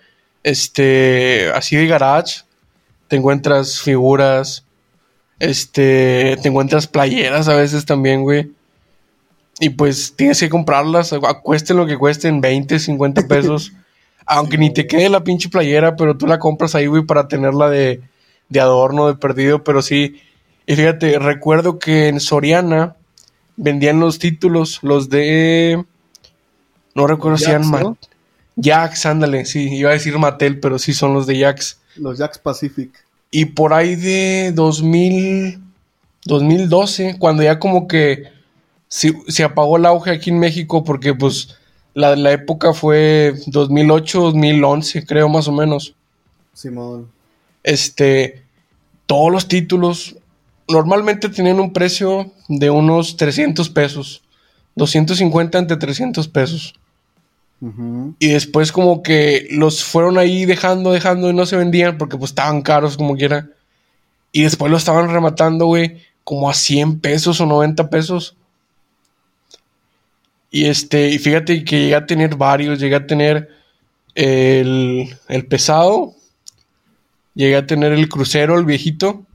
este 0.43 1.51
así 1.53 1.75
de 1.75 1.87
garage, 1.87 2.41
te 3.07 3.15
encuentras 3.15 3.81
figuras, 3.81 4.65
este, 5.39 6.37
te 6.41 6.49
encuentras 6.49 6.87
playeras 6.87 7.47
a 7.47 7.55
veces 7.55 7.85
también, 7.85 8.21
güey. 8.21 8.51
Y 9.59 9.69
pues 9.69 10.15
tienes 10.15 10.39
que 10.39 10.49
comprarlas, 10.49 11.13
cuesten 11.43 11.77
lo 11.77 11.85
que 11.85 11.97
cuesten, 11.97 12.41
20, 12.41 12.79
50 12.79 13.27
pesos. 13.27 13.73
Aunque 14.25 14.57
ni 14.57 14.71
te 14.71 14.87
quede 14.87 15.09
la 15.09 15.23
pinche 15.23 15.49
playera, 15.49 15.95
pero 15.95 16.15
tú 16.15 16.27
la 16.27 16.39
compras 16.39 16.75
ahí, 16.75 16.85
güey, 16.85 17.03
para 17.05 17.27
tenerla 17.27 17.69
de, 17.69 18.01
de 18.49 18.59
adorno, 18.59 19.07
de 19.07 19.15
perdido, 19.15 19.63
pero 19.63 19.81
sí. 19.81 20.21
Y 20.67 20.75
fíjate, 20.75 21.19
recuerdo 21.19 21.79
que 21.79 22.07
en 22.07 22.19
Soriana 22.19 22.95
vendían 23.57 23.99
los 23.99 24.19
títulos, 24.19 24.79
los 24.83 25.09
de... 25.09 25.83
No 26.95 27.07
recuerdo 27.07 27.37
si 27.37 27.45
eran 27.45 27.63
Jax. 27.63 27.97
Jax, 28.61 29.05
ándale, 29.05 29.45
sí, 29.45 29.73
iba 29.73 29.89
a 29.89 29.93
decir 29.93 30.17
Mattel, 30.17 30.59
pero 30.59 30.77
sí 30.77 30.93
son 30.93 31.13
los 31.13 31.25
de 31.25 31.39
Jax. 31.39 31.79
Los 31.95 32.17
Jacks 32.17 32.37
Pacific. 32.37 32.91
Y 33.31 33.45
por 33.45 33.73
ahí 33.73 33.95
de 33.95 34.51
2000, 34.53 35.59
2012, 36.25 37.17
cuando 37.17 37.43
ya 37.43 37.59
como 37.59 37.87
que 37.87 38.25
se, 38.87 39.13
se 39.27 39.43
apagó 39.43 39.77
el 39.77 39.85
auge 39.85 40.11
aquí 40.11 40.29
en 40.29 40.39
México, 40.39 40.83
porque 40.83 41.13
pues 41.13 41.55
la, 41.93 42.15
la 42.15 42.31
época 42.33 42.73
fue 42.73 43.35
2008, 43.47 44.19
2011, 44.21 45.05
creo 45.05 45.29
más 45.29 45.47
o 45.47 45.53
menos. 45.53 45.95
Simón. 46.53 47.09
Este, 47.63 48.43
todos 49.05 49.31
los 49.31 49.47
títulos 49.47 50.17
normalmente 50.67 51.29
tenían 51.29 51.59
un 51.59 51.73
precio 51.73 52.31
de 52.47 52.69
unos 52.69 53.17
300 53.17 53.69
pesos, 53.69 54.23
250 54.75 55.57
ante 55.57 55.77
300 55.77 56.27
pesos. 56.27 56.75
Y 58.19 58.29
después 58.29 58.71
como 58.71 59.03
que 59.03 59.47
los 59.51 59.83
fueron 59.83 60.17
ahí 60.17 60.45
dejando, 60.45 60.91
dejando 60.91 61.29
y 61.29 61.33
no 61.33 61.45
se 61.45 61.57
vendían 61.57 61.99
porque 61.99 62.17
pues 62.17 62.31
estaban 62.31 62.63
caros 62.63 62.97
como 62.97 63.15
quiera. 63.15 63.49
Y 64.31 64.43
después 64.43 64.71
lo 64.71 64.77
estaban 64.77 65.11
rematando, 65.11 65.67
güey, 65.67 66.01
como 66.23 66.49
a 66.49 66.55
100 66.55 67.01
pesos 67.01 67.39
o 67.39 67.45
90 67.45 67.89
pesos. 67.91 68.35
Y 70.49 70.65
este, 70.65 71.09
y 71.09 71.19
fíjate 71.19 71.63
que 71.63 71.81
llegué 71.81 71.95
a 71.95 72.05
tener 72.07 72.35
varios, 72.35 72.79
llegué 72.79 72.95
a 72.95 73.05
tener 73.05 73.49
el, 74.15 75.15
el 75.27 75.45
pesado, 75.45 76.15
llegué 77.35 77.57
a 77.57 77.67
tener 77.67 77.93
el 77.93 78.09
crucero, 78.09 78.57
el 78.57 78.65
viejito, 78.65 79.25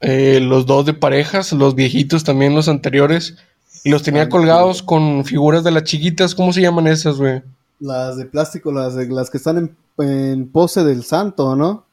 eh, 0.00 0.40
los 0.40 0.66
dos 0.66 0.86
de 0.86 0.94
parejas, 0.94 1.52
los 1.52 1.74
viejitos 1.74 2.24
también, 2.24 2.54
los 2.54 2.68
anteriores. 2.68 3.36
Y 3.84 3.90
los 3.90 4.02
tenía 4.02 4.28
colgados 4.28 4.82
con 4.82 5.24
figuras 5.24 5.64
de 5.64 5.70
las 5.72 5.84
chiquitas, 5.84 6.34
¿cómo 6.34 6.52
se 6.52 6.60
llaman 6.62 6.86
esas, 6.86 7.16
güey? 7.16 7.42
Las 7.80 8.16
de 8.16 8.26
plástico, 8.26 8.70
las, 8.70 8.94
de, 8.94 9.08
las 9.08 9.28
que 9.28 9.38
están 9.38 9.58
en, 9.58 9.76
en 10.06 10.48
pose 10.48 10.84
del 10.84 11.02
santo, 11.04 11.56
¿no? 11.56 11.84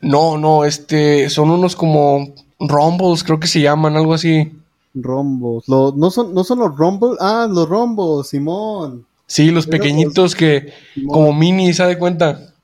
No, 0.00 0.38
no, 0.38 0.64
este, 0.64 1.28
son 1.28 1.50
unos 1.50 1.76
como 1.76 2.32
Rumbles, 2.58 3.22
creo 3.22 3.38
que 3.38 3.46
se 3.48 3.60
llaman, 3.60 3.96
algo 3.96 4.14
así. 4.14 4.52
Rombos. 4.94 5.68
Lo- 5.68 5.92
no, 5.94 6.10
son, 6.10 6.32
no 6.32 6.42
son 6.42 6.60
los 6.60 6.74
Rumble. 6.74 7.16
Ah, 7.20 7.46
los 7.50 7.68
Rombos, 7.68 8.28
Simón. 8.28 9.04
Sí, 9.26 9.50
los 9.50 9.66
Pero, 9.66 9.82
pequeñitos 9.82 10.34
que, 10.34 10.72
Simón. 10.94 11.12
como 11.12 11.32
mini, 11.34 11.74
¿se 11.74 11.82
da 11.82 11.98
cuenta? 11.98 12.54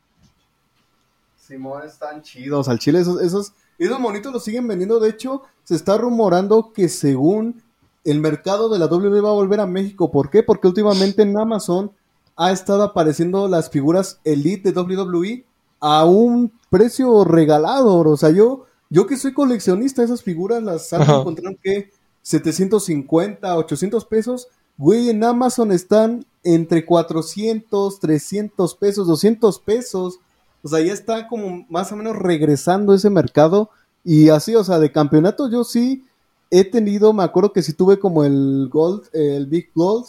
Simón 1.37 1.83
están 1.87 2.23
chidos. 2.23 2.69
Al 2.69 2.79
chile, 2.79 3.01
esos, 3.01 3.21
esos, 3.21 3.53
esos 3.79 4.01
monitos 4.01 4.33
los 4.33 4.45
siguen 4.45 4.67
vendiendo. 4.69 4.99
De 5.01 5.11
hecho, 5.11 5.43
se 5.65 5.75
está 5.75 5.99
rumorando 5.99 6.73
que 6.73 6.89
según 6.89 7.63
el 8.05 8.21
mercado 8.21 8.69
de 8.69 8.79
la 8.79 8.87
WWE 8.87 9.21
va 9.21 9.31
a 9.31 9.35
volver 9.35 9.61
a 9.61 9.67
México. 9.67 10.11
¿Por 10.11 10.31
qué? 10.31 10.43
Porque 10.43 10.69
últimamente 10.69 11.23
en 11.23 11.37
Amazon 11.39 11.93
ha 12.37 12.51
estado 12.53 12.83
apareciendo 12.83 13.49
las 13.49 13.71
figuras 13.71 14.21
Elite 14.25 14.73
de 14.73 14.81
WWE 14.81 15.45
a 15.81 16.05
un 16.05 16.53
precio 16.71 17.25
regalado. 17.25 17.99
O 17.99 18.17
sea, 18.17 18.31
yo, 18.31 18.65
yo 18.91 19.07
que 19.07 19.17
soy 19.17 19.33
coleccionista, 19.33 20.03
esas 20.03 20.23
figuras 20.23 20.63
las 20.63 20.93
han 20.93 21.03
encontrado 21.03 21.57
que 21.63 21.91
750, 22.23 23.57
800 23.57 24.05
pesos. 24.07 24.49
Güey, 24.79 25.11
en 25.11 25.23
Amazon 25.23 25.71
están 25.71 26.25
entre 26.43 26.85
400, 26.85 28.01
300 28.01 28.75
pesos, 28.77 29.07
200 29.07 29.59
pesos. 29.61 30.19
O 30.63 30.69
sea, 30.69 30.81
ya 30.81 30.93
está 30.93 31.29
como 31.29 31.67
más 31.69 31.93
o 31.93 31.97
menos 31.97 32.17
regresando 32.17 32.95
ese 32.95 33.11
mercado. 33.11 33.71
Y 34.05 34.31
así, 34.31 34.55
o 34.57 34.65
sea, 34.65 34.79
de 34.79 34.91
campeonato 34.91 35.49
yo 35.49 35.63
sí 35.63 36.05
he 36.53 36.65
tenido, 36.65 37.13
me 37.15 37.25
acuerdo 37.25 37.53
que 37.53 37.63
sí 37.63 37.73
tuve 37.73 37.99
como 37.99 38.23
el 38.25 38.69
Gold, 38.71 39.05
el 39.15 39.47
Big 39.47 39.71
Gold. 39.75 40.07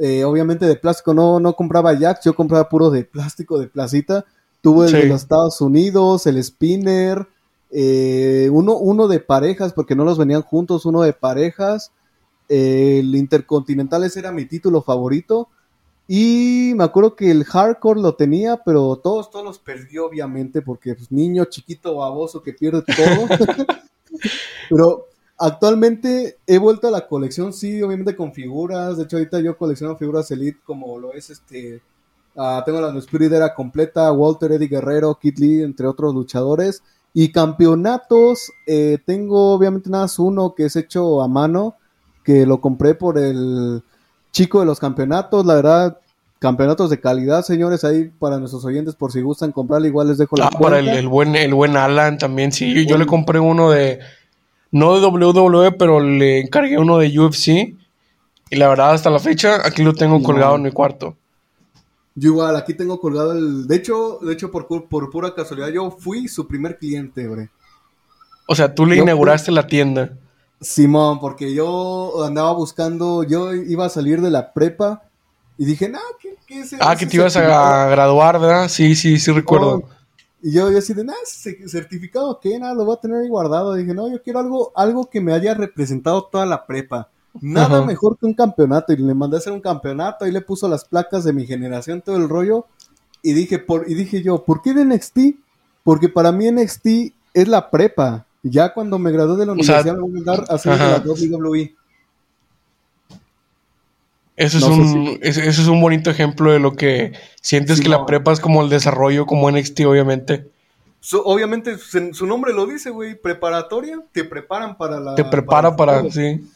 eh, 0.00 0.22
obviamente 0.22 0.64
de 0.66 0.76
plástico, 0.76 1.12
no, 1.12 1.40
no 1.40 1.54
compraba 1.54 1.92
Jacks, 1.92 2.24
yo 2.24 2.32
compraba 2.36 2.68
puro 2.68 2.88
de 2.90 3.02
plástico, 3.04 3.58
de 3.58 3.66
placita. 3.66 4.24
Tuve 4.60 4.86
el 4.86 4.92
Sí. 4.92 4.96
de 4.98 5.06
los 5.06 5.22
Estados 5.22 5.60
Unidos, 5.60 6.24
el 6.28 6.42
Spinner, 6.44 7.26
eh, 7.72 8.48
uno, 8.52 8.76
uno 8.76 9.08
de 9.08 9.18
parejas, 9.20 9.72
porque 9.72 9.96
no 9.96 10.04
los 10.04 10.16
venían 10.18 10.42
juntos, 10.42 10.84
uno 10.86 11.02
de 11.02 11.12
parejas. 11.14 11.90
eh, 12.50 13.00
el 13.00 13.14
Intercontinental, 13.16 14.04
ese 14.04 14.20
era 14.20 14.30
mi 14.32 14.46
título 14.46 14.82
favorito. 14.82 15.48
Y 16.06 16.72
me 16.76 16.84
acuerdo 16.84 17.14
que 17.16 17.30
el 17.30 17.44
hardcore 17.44 18.00
lo 18.00 18.14
tenía, 18.14 18.56
pero 18.64 18.96
todos, 18.96 19.30
todos 19.30 19.44
los 19.44 19.58
perdió, 19.58 20.06
obviamente, 20.06 20.62
porque 20.62 20.94
pues, 20.94 21.10
niño 21.12 21.44
chiquito 21.46 21.96
baboso 21.96 22.42
que 22.42 22.52
pierde 22.54 22.82
todo. 22.82 23.26
pero 24.70 25.07
actualmente 25.38 26.38
he 26.46 26.58
vuelto 26.58 26.88
a 26.88 26.90
la 26.90 27.06
colección, 27.06 27.52
sí, 27.52 27.80
obviamente 27.82 28.16
con 28.16 28.32
figuras. 28.32 28.96
De 28.96 29.04
hecho, 29.04 29.16
ahorita 29.16 29.40
yo 29.40 29.56
colecciono 29.56 29.96
figuras 29.96 30.30
Elite, 30.30 30.58
como 30.64 30.98
lo 30.98 31.14
es 31.14 31.30
este. 31.30 31.80
ah, 32.36 32.62
tengo 32.66 32.80
la 32.80 32.96
Spirit 32.98 33.32
era 33.32 33.54
completa, 33.54 34.12
Walter, 34.12 34.52
Eddie 34.52 34.68
Guerrero, 34.68 35.18
Kid 35.20 35.38
Lee, 35.38 35.62
entre 35.62 35.86
otros 35.86 36.14
luchadores. 36.14 36.82
Y 37.14 37.32
campeonatos, 37.32 38.52
eh, 38.66 38.98
tengo 39.04 39.54
obviamente 39.54 39.88
nada 39.90 40.04
más 40.04 40.18
uno 40.18 40.54
que 40.54 40.66
es 40.66 40.76
hecho 40.76 41.22
a 41.22 41.28
mano, 41.28 41.76
que 42.22 42.44
lo 42.44 42.60
compré 42.60 42.94
por 42.94 43.18
el 43.18 43.82
chico 44.30 44.60
de 44.60 44.66
los 44.66 44.78
campeonatos, 44.78 45.46
la 45.46 45.54
verdad, 45.54 45.98
campeonatos 46.38 46.90
de 46.90 47.00
calidad, 47.00 47.42
señores, 47.42 47.84
ahí 47.84 48.10
para 48.18 48.38
nuestros 48.38 48.64
oyentes, 48.64 48.94
por 48.94 49.10
si 49.10 49.20
gustan 49.20 49.52
comprarle, 49.52 49.88
igual 49.88 50.08
les 50.08 50.18
dejo 50.18 50.36
la 50.36 50.46
Ah, 50.46 50.50
para 50.50 50.78
el, 50.78 51.08
buen, 51.08 51.34
el 51.34 51.54
buen 51.54 51.76
Alan 51.76 52.18
también, 52.18 52.52
sí. 52.52 52.86
Yo, 52.86 52.98
le 52.98 53.06
compré 53.06 53.40
uno 53.40 53.70
de, 53.70 53.98
no 54.70 54.98
de 54.98 55.06
WWE, 55.06 55.72
pero 55.72 56.00
le 56.00 56.40
encargué 56.40 56.78
uno 56.78 56.98
de 56.98 57.18
UFC. 57.18 57.74
Y 58.50 58.56
la 58.56 58.68
verdad, 58.68 58.92
hasta 58.92 59.10
la 59.10 59.18
fecha, 59.18 59.66
aquí 59.66 59.82
lo 59.82 59.94
tengo 59.94 60.22
colgado 60.22 60.56
en 60.56 60.62
mi 60.62 60.70
cuarto. 60.70 61.16
Yo 62.14 62.30
igual, 62.30 62.56
aquí 62.56 62.74
tengo 62.74 63.00
colgado 63.00 63.32
el... 63.32 63.68
De 63.68 63.76
hecho, 63.76 64.18
de 64.22 64.32
hecho 64.32 64.50
por, 64.50 64.66
por 64.66 65.10
pura 65.10 65.34
casualidad, 65.34 65.68
yo 65.68 65.90
fui 65.90 66.26
su 66.28 66.48
primer 66.48 66.78
cliente, 66.78 67.26
güey. 67.26 67.48
O 68.46 68.54
sea, 68.54 68.74
tú 68.74 68.86
le 68.86 68.96
inauguraste 68.96 69.52
la 69.52 69.66
tienda. 69.66 70.16
Simón, 70.60 71.20
porque 71.20 71.54
yo 71.54 72.24
andaba 72.24 72.52
buscando, 72.52 73.22
yo 73.22 73.54
iba 73.54 73.86
a 73.86 73.90
salir 73.90 74.20
de 74.20 74.30
la 74.30 74.52
prepa 74.52 75.02
y 75.56 75.64
dije, 75.66 75.92
¿qué, 76.20 76.36
qué 76.46 76.60
es 76.60 76.74
Ah, 76.80 76.96
que 76.96 77.06
te 77.06 77.16
ibas 77.16 77.36
a 77.36 77.88
graduar, 77.88 78.40
¿verdad? 78.40 78.68
Sí, 78.68 78.96
sí, 78.96 79.18
sí 79.18 79.30
recuerdo. 79.30 79.84
Y 80.42 80.52
yo, 80.52 80.70
yo 80.70 80.78
así 80.78 80.94
de, 80.94 81.04
nada, 81.04 81.18
certificado, 81.24 82.38
¿qué? 82.40 82.58
Nada, 82.58 82.74
lo 82.74 82.84
voy 82.84 82.96
a 82.96 83.00
tener 83.00 83.18
ahí 83.18 83.28
guardado. 83.28 83.74
dije, 83.74 83.92
no, 83.92 84.10
yo 84.10 84.22
quiero 84.22 84.38
algo, 84.38 84.72
algo 84.76 85.10
que 85.10 85.20
me 85.20 85.32
haya 85.32 85.54
representado 85.54 86.24
toda 86.24 86.46
la 86.46 86.64
prepa. 86.66 87.08
Nada 87.40 87.84
mejor 87.84 88.16
que 88.18 88.26
un 88.26 88.34
campeonato. 88.34 88.92
Y 88.92 88.96
le 88.96 89.14
mandé 89.14 89.36
a 89.36 89.38
hacer 89.38 89.52
un 89.52 89.60
campeonato, 89.60 90.24
ahí 90.24 90.32
le 90.32 90.40
puso 90.40 90.68
las 90.68 90.84
placas 90.84 91.24
de 91.24 91.32
mi 91.32 91.46
generación, 91.46 92.02
todo 92.02 92.16
el 92.16 92.28
rollo. 92.28 92.66
Y 93.22 93.32
dije, 93.32 93.58
por, 93.58 93.90
y 93.90 93.94
dije 93.94 94.22
yo, 94.22 94.44
¿por 94.44 94.62
qué 94.62 94.74
de 94.74 94.84
NXT? 94.84 95.18
Porque 95.82 96.08
para 96.08 96.30
mí 96.30 96.50
NXT 96.50 96.86
es 97.34 97.48
la 97.48 97.70
prepa. 97.70 98.26
Ya 98.42 98.72
cuando 98.72 98.98
me 98.98 99.10
gradué 99.10 99.36
de 99.38 99.46
la 99.46 99.52
universidad 99.52 99.96
me 99.96 100.00
voy 100.00 100.20
a 100.20 100.24
dar 100.24 100.44
a 100.48 100.54
hacer 100.54 100.78
la 100.78 101.02
WWE. 101.04 101.74
Eso 104.38 104.58
es, 104.58 104.64
un, 104.64 105.18
eso 105.20 105.42
es 105.42 105.66
un 105.66 105.80
bonito 105.80 106.10
ejemplo 106.10 106.52
de 106.52 106.60
lo 106.60 106.76
que 106.76 107.12
sientes 107.42 107.80
que 107.80 107.88
la 107.88 108.06
prepa 108.06 108.32
es 108.32 108.38
como 108.38 108.62
el 108.62 108.68
desarrollo 108.68 109.26
como 109.26 109.50
NXT, 109.50 109.80
obviamente. 109.80 110.48
obviamente, 111.24 111.76
su, 111.76 112.24
nombre 112.24 112.54
lo 112.54 112.66
dice, 112.66 112.90
güey, 112.90 113.20
preparatoria, 113.20 114.00
te 114.12 114.22
preparan 114.22 114.78
para 114.78 115.00
la... 115.00 115.16
Te 115.16 115.24
prepara 115.24 115.74
para, 115.74 116.08
sí. 116.08 116.48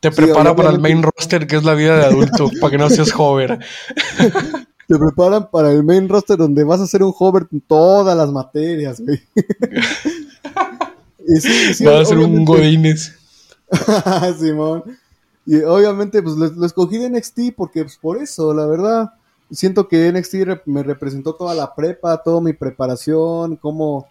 Te 0.00 0.10
prepara 0.10 0.54
para 0.54 0.68
el 0.68 0.78
main 0.78 1.02
roster, 1.02 1.46
que 1.46 1.56
es 1.56 1.64
la 1.64 1.72
vida 1.72 1.96
de 1.96 2.04
adulto, 2.04 2.50
para 2.60 2.70
que 2.70 2.76
no 2.76 2.90
seas 2.90 3.14
hover. 3.16 3.58
te 4.86 4.98
preparan 4.98 5.50
para 5.50 5.72
el 5.72 5.84
main 5.84 6.10
roster 6.10 6.36
donde 6.36 6.64
vas 6.64 6.82
a 6.82 6.86
ser 6.86 7.02
un 7.02 7.14
hover 7.18 7.46
en 7.50 7.62
todas 7.62 8.14
las 8.14 8.30
materias, 8.30 9.00
güey. 9.00 9.22
Va 11.86 12.00
a 12.00 12.04
ser 12.04 12.18
un 12.18 12.44
Godines. 12.44 13.16
Simón. 14.38 14.98
Y 15.44 15.60
obviamente, 15.62 16.22
pues 16.22 16.36
lo, 16.36 16.66
escogí 16.66 16.98
de 16.98 17.10
NXT 17.10 17.54
porque, 17.56 17.82
pues 17.82 17.96
por 17.96 18.18
eso, 18.18 18.54
la 18.54 18.66
verdad. 18.66 19.12
Siento 19.50 19.86
que 19.86 20.10
NXT 20.10 20.64
me 20.64 20.82
representó 20.82 21.34
toda 21.34 21.54
la 21.54 21.74
prepa, 21.74 22.22
toda 22.22 22.40
mi 22.40 22.52
preparación, 22.52 23.56
como. 23.56 24.08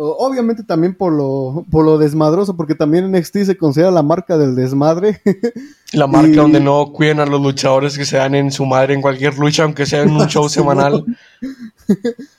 Obviamente 0.00 0.62
también 0.62 0.94
por 0.94 1.12
lo, 1.12 1.64
por 1.72 1.84
lo 1.84 1.98
desmadroso, 1.98 2.56
porque 2.56 2.76
también 2.76 3.10
NXT 3.10 3.38
se 3.38 3.56
considera 3.58 3.90
la 3.90 4.04
marca 4.04 4.38
del 4.38 4.54
desmadre. 4.54 5.20
La 5.92 6.06
marca 6.06 6.42
donde 6.42 6.60
no 6.60 6.92
cuiden 6.92 7.18
a 7.18 7.26
los 7.26 7.40
luchadores 7.40 7.96
que 7.96 8.04
se 8.04 8.18
dan 8.18 8.34
en 8.34 8.52
su 8.52 8.66
madre 8.66 8.92
en 8.92 9.00
cualquier 9.00 9.36
lucha, 9.38 9.64
aunque 9.64 9.86
sea 9.86 10.02
en 10.02 10.10
un 10.10 10.26
show 10.26 10.48
semanal. 10.48 11.04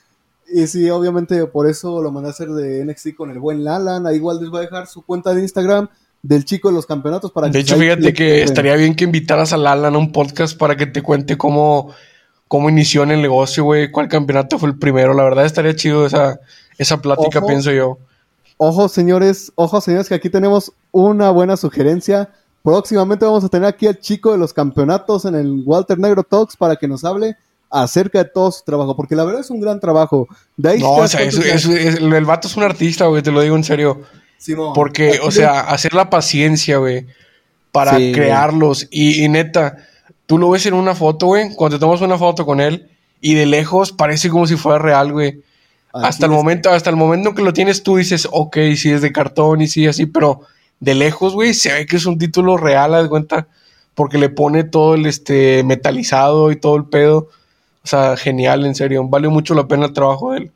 Y 0.52 0.66
sí, 0.66 0.90
obviamente 0.90 1.46
por 1.46 1.68
eso 1.68 2.02
lo 2.02 2.10
mandé 2.10 2.28
a 2.28 2.32
hacer 2.32 2.48
de 2.48 2.84
NXT 2.84 3.14
con 3.16 3.30
el 3.30 3.38
buen 3.38 3.62
Lalan. 3.62 4.06
Ahí 4.06 4.16
igual 4.16 4.40
les 4.40 4.50
voy 4.50 4.58
a 4.58 4.62
dejar 4.62 4.86
su 4.88 5.02
cuenta 5.02 5.32
de 5.32 5.42
Instagram 5.42 5.88
del 6.22 6.44
chico 6.44 6.68
de 6.68 6.74
los 6.74 6.86
campeonatos 6.86 7.32
para 7.32 7.48
De 7.48 7.58
hecho, 7.58 7.76
fíjate 7.76 8.12
que 8.12 8.42
estaría 8.42 8.76
bien 8.76 8.94
que 8.94 9.04
invitaras 9.04 9.52
a 9.52 9.56
Lalan 9.56 9.94
a 9.94 9.98
un 9.98 10.12
podcast 10.12 10.56
para 10.56 10.76
que 10.76 10.86
te 10.86 11.02
cuente 11.02 11.38
cómo, 11.38 11.92
cómo 12.48 12.68
inició 12.68 13.02
en 13.02 13.12
el 13.12 13.22
negocio, 13.22 13.64
güey, 13.64 13.90
cuál 13.90 14.08
campeonato 14.08 14.58
fue 14.58 14.68
el 14.68 14.78
primero. 14.78 15.14
La 15.14 15.24
verdad 15.24 15.46
estaría 15.46 15.74
chido 15.74 16.06
esa, 16.06 16.40
esa 16.78 17.00
plática, 17.00 17.44
pienso 17.44 17.72
yo. 17.72 17.98
Ojo, 18.58 18.88
señores, 18.88 19.52
ojo, 19.54 19.80
señores, 19.80 20.08
que 20.08 20.14
aquí 20.14 20.28
tenemos 20.28 20.72
una 20.92 21.30
buena 21.30 21.56
sugerencia. 21.56 22.28
Próximamente 22.62 23.24
vamos 23.24 23.42
a 23.42 23.48
tener 23.48 23.66
aquí 23.66 23.86
al 23.86 23.98
chico 23.98 24.32
de 24.32 24.38
los 24.38 24.52
campeonatos 24.52 25.24
en 25.24 25.34
el 25.34 25.62
Walter 25.64 25.98
Negro 25.98 26.22
Talks 26.22 26.56
para 26.56 26.76
que 26.76 26.86
nos 26.86 27.04
hable 27.04 27.36
acerca 27.70 28.18
de 28.18 28.24
todo 28.26 28.52
su 28.52 28.62
trabajo, 28.64 28.94
porque 28.94 29.16
la 29.16 29.24
verdad 29.24 29.40
es 29.40 29.50
un 29.50 29.60
gran 29.60 29.80
trabajo. 29.80 30.28
De 30.58 30.78
no, 30.78 30.96
o 30.96 31.08
sea, 31.08 31.22
el 31.22 32.24
vato 32.26 32.48
es 32.48 32.56
un 32.56 32.64
artista, 32.64 33.06
güey, 33.06 33.22
te 33.22 33.30
lo 33.30 33.40
digo 33.40 33.56
en 33.56 33.64
serio. 33.64 34.02
Porque, 34.74 35.20
o 35.22 35.30
sea, 35.30 35.60
hacer 35.60 35.94
la 35.94 36.10
paciencia, 36.10 36.78
güey, 36.78 37.06
para 37.72 37.96
crearlos. 37.96 38.88
Y, 38.90 39.28
neta, 39.28 39.76
tú 40.26 40.38
lo 40.38 40.50
ves 40.50 40.66
en 40.66 40.74
una 40.74 40.94
foto, 40.94 41.26
güey, 41.26 41.54
cuando 41.54 41.78
te 41.78 41.80
tomas 41.80 42.00
una 42.00 42.18
foto 42.18 42.46
con 42.46 42.60
él, 42.60 42.88
y 43.20 43.34
de 43.34 43.46
lejos 43.46 43.92
parece 43.92 44.30
como 44.30 44.46
si 44.46 44.56
fuera 44.56 44.78
real, 44.78 45.12
güey. 45.12 45.42
hasta 45.92 46.26
el 46.26 46.32
momento, 46.32 46.70
hasta 46.70 46.90
el 46.90 46.96
momento 46.96 47.34
que 47.34 47.42
lo 47.42 47.52
tienes 47.52 47.82
tú 47.82 47.96
dices, 47.96 48.28
ok, 48.30 48.56
sí 48.76 48.90
es 48.90 49.02
de 49.02 49.12
cartón 49.12 49.60
y 49.60 49.68
sí, 49.68 49.86
así, 49.86 50.06
pero 50.06 50.42
de 50.78 50.94
lejos, 50.94 51.34
güey, 51.34 51.52
se 51.52 51.72
ve 51.72 51.86
que 51.86 51.96
es 51.96 52.06
un 52.06 52.18
título 52.18 52.56
real, 52.56 52.94
haz 52.94 53.08
cuenta, 53.08 53.46
porque 53.94 54.18
le 54.18 54.30
pone 54.30 54.64
todo 54.64 54.94
el 54.94 55.06
este 55.06 55.62
metalizado 55.62 56.50
y 56.50 56.56
todo 56.56 56.76
el 56.76 56.86
pedo. 56.86 57.28
O 57.82 57.86
sea, 57.86 58.16
genial, 58.16 58.64
en 58.64 58.74
serio. 58.74 59.06
Vale 59.06 59.28
mucho 59.28 59.54
la 59.54 59.66
pena 59.68 59.86
el 59.86 59.92
trabajo 59.92 60.32
de 60.32 60.38
él. 60.38 60.52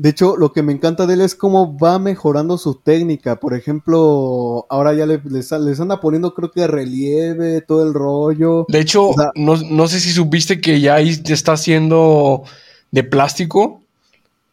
De 0.00 0.10
hecho, 0.10 0.36
lo 0.36 0.52
que 0.52 0.62
me 0.62 0.72
encanta 0.72 1.06
de 1.06 1.14
él 1.14 1.22
es 1.22 1.34
cómo 1.34 1.76
va 1.76 1.98
mejorando 1.98 2.56
su 2.56 2.76
técnica. 2.76 3.40
Por 3.40 3.54
ejemplo, 3.54 4.64
ahora 4.70 4.94
ya 4.94 5.06
le, 5.06 5.20
les, 5.24 5.52
anda 5.52 6.00
poniendo, 6.00 6.34
creo 6.34 6.52
que 6.52 6.68
relieve, 6.68 7.62
todo 7.62 7.84
el 7.84 7.92
rollo. 7.92 8.64
De 8.68 8.78
hecho, 8.78 9.10
no, 9.34 9.88
sé 9.88 9.98
si 9.98 10.12
supiste 10.12 10.60
que 10.60 10.80
ya 10.80 11.00
está 11.00 11.54
haciendo 11.54 12.44
de 12.92 13.02
plástico. 13.02 13.82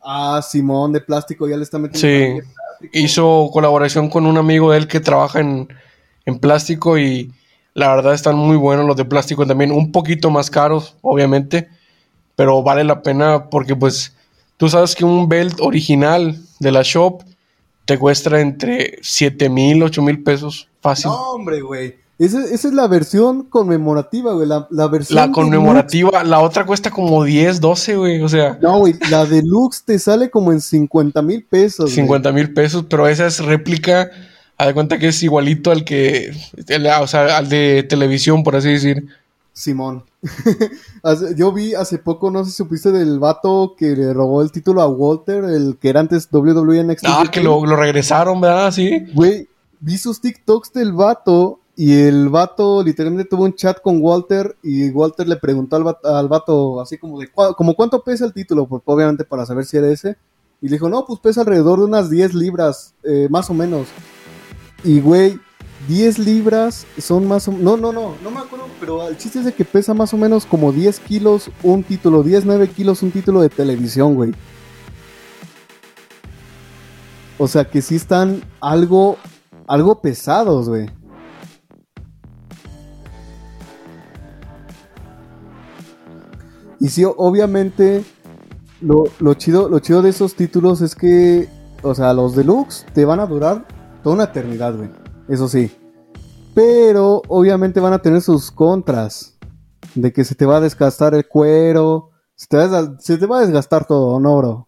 Ah, 0.01 0.41
Simón, 0.41 0.93
de 0.93 1.01
plástico, 1.01 1.47
ya 1.47 1.57
le 1.57 1.63
está 1.63 1.77
metiendo. 1.77 2.43
Sí, 2.81 2.89
hizo 2.93 3.49
colaboración 3.53 4.09
con 4.09 4.25
un 4.25 4.37
amigo 4.37 4.71
de 4.71 4.79
él 4.79 4.87
que 4.87 4.99
trabaja 4.99 5.41
en, 5.41 5.67
en 6.25 6.39
plástico 6.39 6.97
y 6.97 7.31
la 7.75 7.93
verdad 7.95 8.15
están 8.15 8.35
muy 8.35 8.57
buenos 8.57 8.87
los 8.87 8.95
de 8.95 9.05
plástico 9.05 9.45
también. 9.45 9.71
Un 9.71 9.91
poquito 9.91 10.31
más 10.31 10.49
caros, 10.49 10.95
obviamente 11.01 11.69
pero 12.35 12.61
vale 12.63 12.83
la 12.83 13.01
pena 13.01 13.49
porque 13.49 13.75
pues 13.75 14.15
tú 14.57 14.69
sabes 14.69 14.95
que 14.95 15.05
un 15.05 15.27
belt 15.27 15.59
original 15.59 16.39
de 16.59 16.71
la 16.71 16.81
shop 16.83 17.23
te 17.85 17.97
cuesta 17.99 18.39
entre 18.39 18.97
7 19.01 19.49
mil, 19.49 19.83
8 19.83 20.01
mil 20.01 20.23
pesos 20.23 20.67
fácil. 20.81 21.11
No, 21.11 21.31
hombre, 21.31 21.61
güey. 21.61 21.95
Esa, 22.17 22.45
es 22.45 22.63
la 22.65 22.87
versión 22.87 23.43
conmemorativa, 23.43 24.33
güey. 24.33 24.47
La, 24.47 24.67
la 24.71 24.87
versión. 24.87 25.17
La 25.17 25.31
conmemorativa, 25.31 26.23
la 26.23 26.39
otra 26.39 26.65
cuesta 26.65 26.89
como 26.89 27.23
10, 27.23 27.59
12, 27.59 27.95
güey. 27.97 28.21
O 28.21 28.29
sea. 28.29 28.57
No, 28.61 28.79
güey. 28.79 28.95
La 29.11 29.25
deluxe 29.25 29.83
te 29.83 29.99
sale 29.99 30.29
como 30.29 30.51
en 30.53 30.61
50 30.61 31.21
mil 31.21 31.43
pesos. 31.43 31.91
50 31.91 32.31
mil 32.31 32.53
pesos, 32.53 32.85
pero 32.89 33.07
esa 33.07 33.27
es 33.27 33.43
réplica. 33.43 34.09
Haz 34.57 34.67
de 34.67 34.73
cuenta 34.73 34.97
que 34.97 35.09
es 35.09 35.21
igualito 35.23 35.71
al 35.71 35.83
que. 35.83 36.31
o 37.01 37.07
sea, 37.07 37.37
al 37.37 37.49
de 37.49 37.83
televisión, 37.83 38.43
por 38.43 38.55
así 38.55 38.69
decir. 38.69 39.05
Simón. 39.51 40.03
Yo 41.35 41.51
vi 41.51 41.73
hace 41.73 41.97
poco, 41.97 42.31
no 42.31 42.43
sé 42.43 42.51
si 42.51 42.57
supiste 42.57 42.91
del 42.91 43.19
vato 43.19 43.75
que 43.77 43.95
le 43.95 44.13
robó 44.13 44.41
el 44.41 44.51
título 44.51 44.81
a 44.81 44.87
Walter, 44.87 45.43
el 45.45 45.77
que 45.79 45.89
era 45.89 45.99
antes 45.99 46.27
WWE 46.31 46.83
NXT. 46.83 47.05
Ah, 47.07 47.23
que 47.31 47.41
lo, 47.43 47.63
regresaron, 47.75 48.41
¿verdad? 48.41 48.71
Sí. 48.71 49.05
Güey, 49.13 49.47
vi 49.79 49.97
sus 49.97 50.21
TikToks 50.21 50.73
del 50.73 50.93
vato 50.93 51.59
y 51.75 51.93
el 51.93 52.29
vato 52.29 52.81
literalmente 52.83 53.29
tuvo 53.29 53.43
un 53.43 53.53
chat 53.53 53.81
con 53.81 54.01
Walter 54.01 54.55
y 54.63 54.89
Walter 54.89 55.27
le 55.27 55.35
preguntó 55.35 55.75
al 55.75 55.83
vato, 55.83 56.15
al 56.15 56.27
vato 56.27 56.81
así 56.81 56.97
como 56.97 57.19
de, 57.19 57.29
como 57.29 57.75
cuánto 57.75 58.01
pesa 58.01 58.25
el 58.25 58.33
título, 58.33 58.65
pues 58.65 58.81
obviamente 58.85 59.25
para 59.25 59.45
saber 59.45 59.65
si 59.65 59.77
era 59.77 59.89
ese. 59.89 60.17
Y 60.61 60.69
le 60.69 60.75
dijo, 60.75 60.89
no, 60.89 61.05
pues 61.05 61.19
pesa 61.19 61.41
alrededor 61.41 61.79
de 61.79 61.85
unas 61.85 62.09
10 62.09 62.33
libras, 62.33 62.95
eh, 63.03 63.27
más 63.29 63.49
o 63.49 63.53
menos. 63.53 63.87
Y 64.83 65.01
güey, 65.01 65.37
10 65.87 66.19
libras 66.19 66.85
son 66.97 67.27
más 67.27 67.47
o 67.47 67.51
No, 67.51 67.77
no, 67.77 67.91
no, 67.91 68.15
no 68.23 68.31
me 68.31 68.39
acuerdo, 68.39 68.65
pero 68.79 69.07
el 69.07 69.17
chiste 69.17 69.39
es 69.39 69.45
de 69.45 69.53
que 69.53 69.65
pesa 69.65 69.93
más 69.93 70.13
o 70.13 70.17
menos 70.17 70.45
como 70.45 70.71
10 70.71 70.99
kilos 71.01 71.51
un 71.63 71.83
título, 71.83 72.23
10, 72.23 72.45
9 72.45 72.69
kilos 72.69 73.03
un 73.03 73.11
título 73.11 73.41
de 73.41 73.49
televisión, 73.49 74.15
güey. 74.15 74.33
O 77.37 77.47
sea 77.47 77.65
que 77.65 77.81
sí 77.81 77.95
están 77.95 78.41
algo, 78.61 79.17
algo 79.67 80.01
pesados, 80.01 80.69
güey. 80.69 80.89
Y 86.79 86.89
sí, 86.89 87.03
obviamente, 87.05 88.03
lo, 88.81 89.05
lo, 89.19 89.33
chido, 89.33 89.69
lo 89.69 89.79
chido 89.79 90.01
de 90.01 90.09
esos 90.09 90.35
títulos 90.35 90.81
es 90.81 90.95
que, 90.95 91.49
o 91.81 91.95
sea, 91.95 92.13
los 92.13 92.35
deluxe 92.35 92.85
te 92.93 93.05
van 93.05 93.19
a 93.19 93.25
durar 93.25 93.65
toda 94.03 94.15
una 94.15 94.25
eternidad, 94.25 94.75
güey 94.75 95.04
eso 95.27 95.47
sí. 95.47 95.71
Pero 96.53 97.21
obviamente 97.27 97.79
van 97.79 97.93
a 97.93 98.01
tener 98.01 98.21
sus 98.21 98.51
contras. 98.51 99.37
De 99.93 100.11
que 100.11 100.23
se 100.23 100.35
te 100.35 100.45
va 100.45 100.57
a 100.57 100.61
desgastar 100.61 101.13
el 101.13 101.27
cuero. 101.27 102.11
Se 102.35 102.47
te 102.47 102.57
va 102.57 102.79
a, 102.79 102.99
se 102.99 103.17
desgastar 103.17 103.85
todo, 103.85 104.19
¿no, 104.19 104.37
bro? 104.37 104.67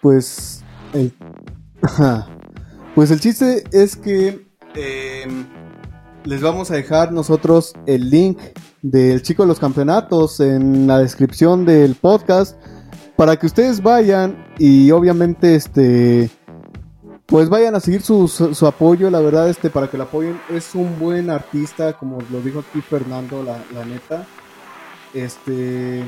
Pues 0.00 0.64
el, 0.92 1.12
pues 2.94 3.10
el 3.10 3.20
chiste 3.20 3.64
es 3.72 3.96
que 3.96 4.48
em, 4.74 5.46
les 6.24 6.40
vamos 6.40 6.70
a 6.70 6.74
dejar 6.74 7.12
nosotros 7.12 7.74
el 7.86 8.08
link 8.08 8.38
del 8.82 9.22
chico 9.22 9.42
de 9.42 9.48
los 9.48 9.58
campeonatos 9.58 10.40
en 10.40 10.86
la 10.86 10.98
descripción 10.98 11.64
del 11.64 11.94
podcast 11.94 12.56
para 13.16 13.36
que 13.36 13.46
ustedes 13.46 13.82
vayan 13.82 14.46
y 14.58 14.90
obviamente 14.90 15.54
este 15.54 16.30
pues 17.26 17.50
vayan 17.50 17.74
a 17.74 17.80
seguir 17.80 18.00
su, 18.00 18.26
su, 18.26 18.66
apoyo, 18.66 19.10
la 19.10 19.20
verdad, 19.20 19.50
este, 19.50 19.68
para 19.68 19.90
que 19.90 19.98
lo 19.98 20.04
apoyen. 20.04 20.40
Es 20.48 20.74
un 20.74 20.98
buen 20.98 21.28
artista, 21.28 21.92
como 21.92 22.22
lo 22.32 22.40
dijo 22.40 22.60
aquí 22.60 22.80
Fernando, 22.80 23.42
la, 23.42 23.62
la 23.74 23.84
neta. 23.84 24.26
Este. 25.12 26.04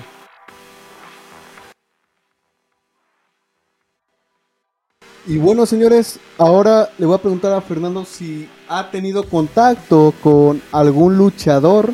Y 5.26 5.36
bueno, 5.36 5.66
señores, 5.66 6.18
ahora 6.38 6.88
le 6.96 7.04
voy 7.04 7.16
a 7.16 7.20
preguntar 7.20 7.52
a 7.52 7.60
Fernando 7.60 8.06
si 8.06 8.48
ha 8.66 8.90
tenido 8.90 9.28
contacto 9.28 10.14
con 10.22 10.62
algún 10.72 11.18
luchador 11.18 11.92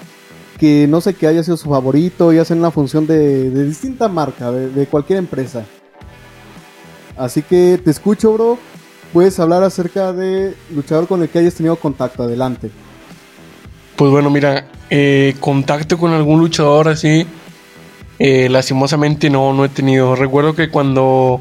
que 0.59 0.87
no 0.89 1.01
sé 1.01 1.15
que 1.15 1.27
haya 1.27 1.43
sido 1.43 1.57
su 1.57 1.69
favorito 1.69 2.33
y 2.33 2.39
hacen 2.39 2.59
una 2.59 2.71
función 2.71 3.07
de, 3.07 3.51
de 3.51 3.65
distinta 3.65 4.09
marca, 4.09 4.51
de, 4.51 4.71
de, 4.71 4.87
cualquier 4.87 5.19
empresa. 5.19 5.65
Así 7.17 7.43
que 7.43 7.81
te 7.83 7.91
escucho, 7.91 8.33
bro. 8.33 8.59
Puedes 9.13 9.39
hablar 9.41 9.63
acerca 9.63 10.13
de 10.13 10.55
luchador 10.75 11.07
con 11.07 11.23
el 11.23 11.29
que 11.29 11.39
hayas 11.39 11.55
tenido 11.55 11.77
contacto. 11.77 12.23
Adelante. 12.23 12.71
Pues 13.97 14.11
bueno, 14.11 14.29
mira, 14.29 14.69
eh, 14.91 15.35
contacto 15.41 15.99
con 15.99 16.13
algún 16.13 16.39
luchador 16.39 16.89
así, 16.89 17.27
eh, 18.19 18.49
lastimosamente 18.49 19.31
no, 19.31 19.53
no 19.53 19.65
he 19.65 19.69
tenido. 19.69 20.15
Recuerdo 20.15 20.55
que 20.55 20.69
cuando 20.69 21.41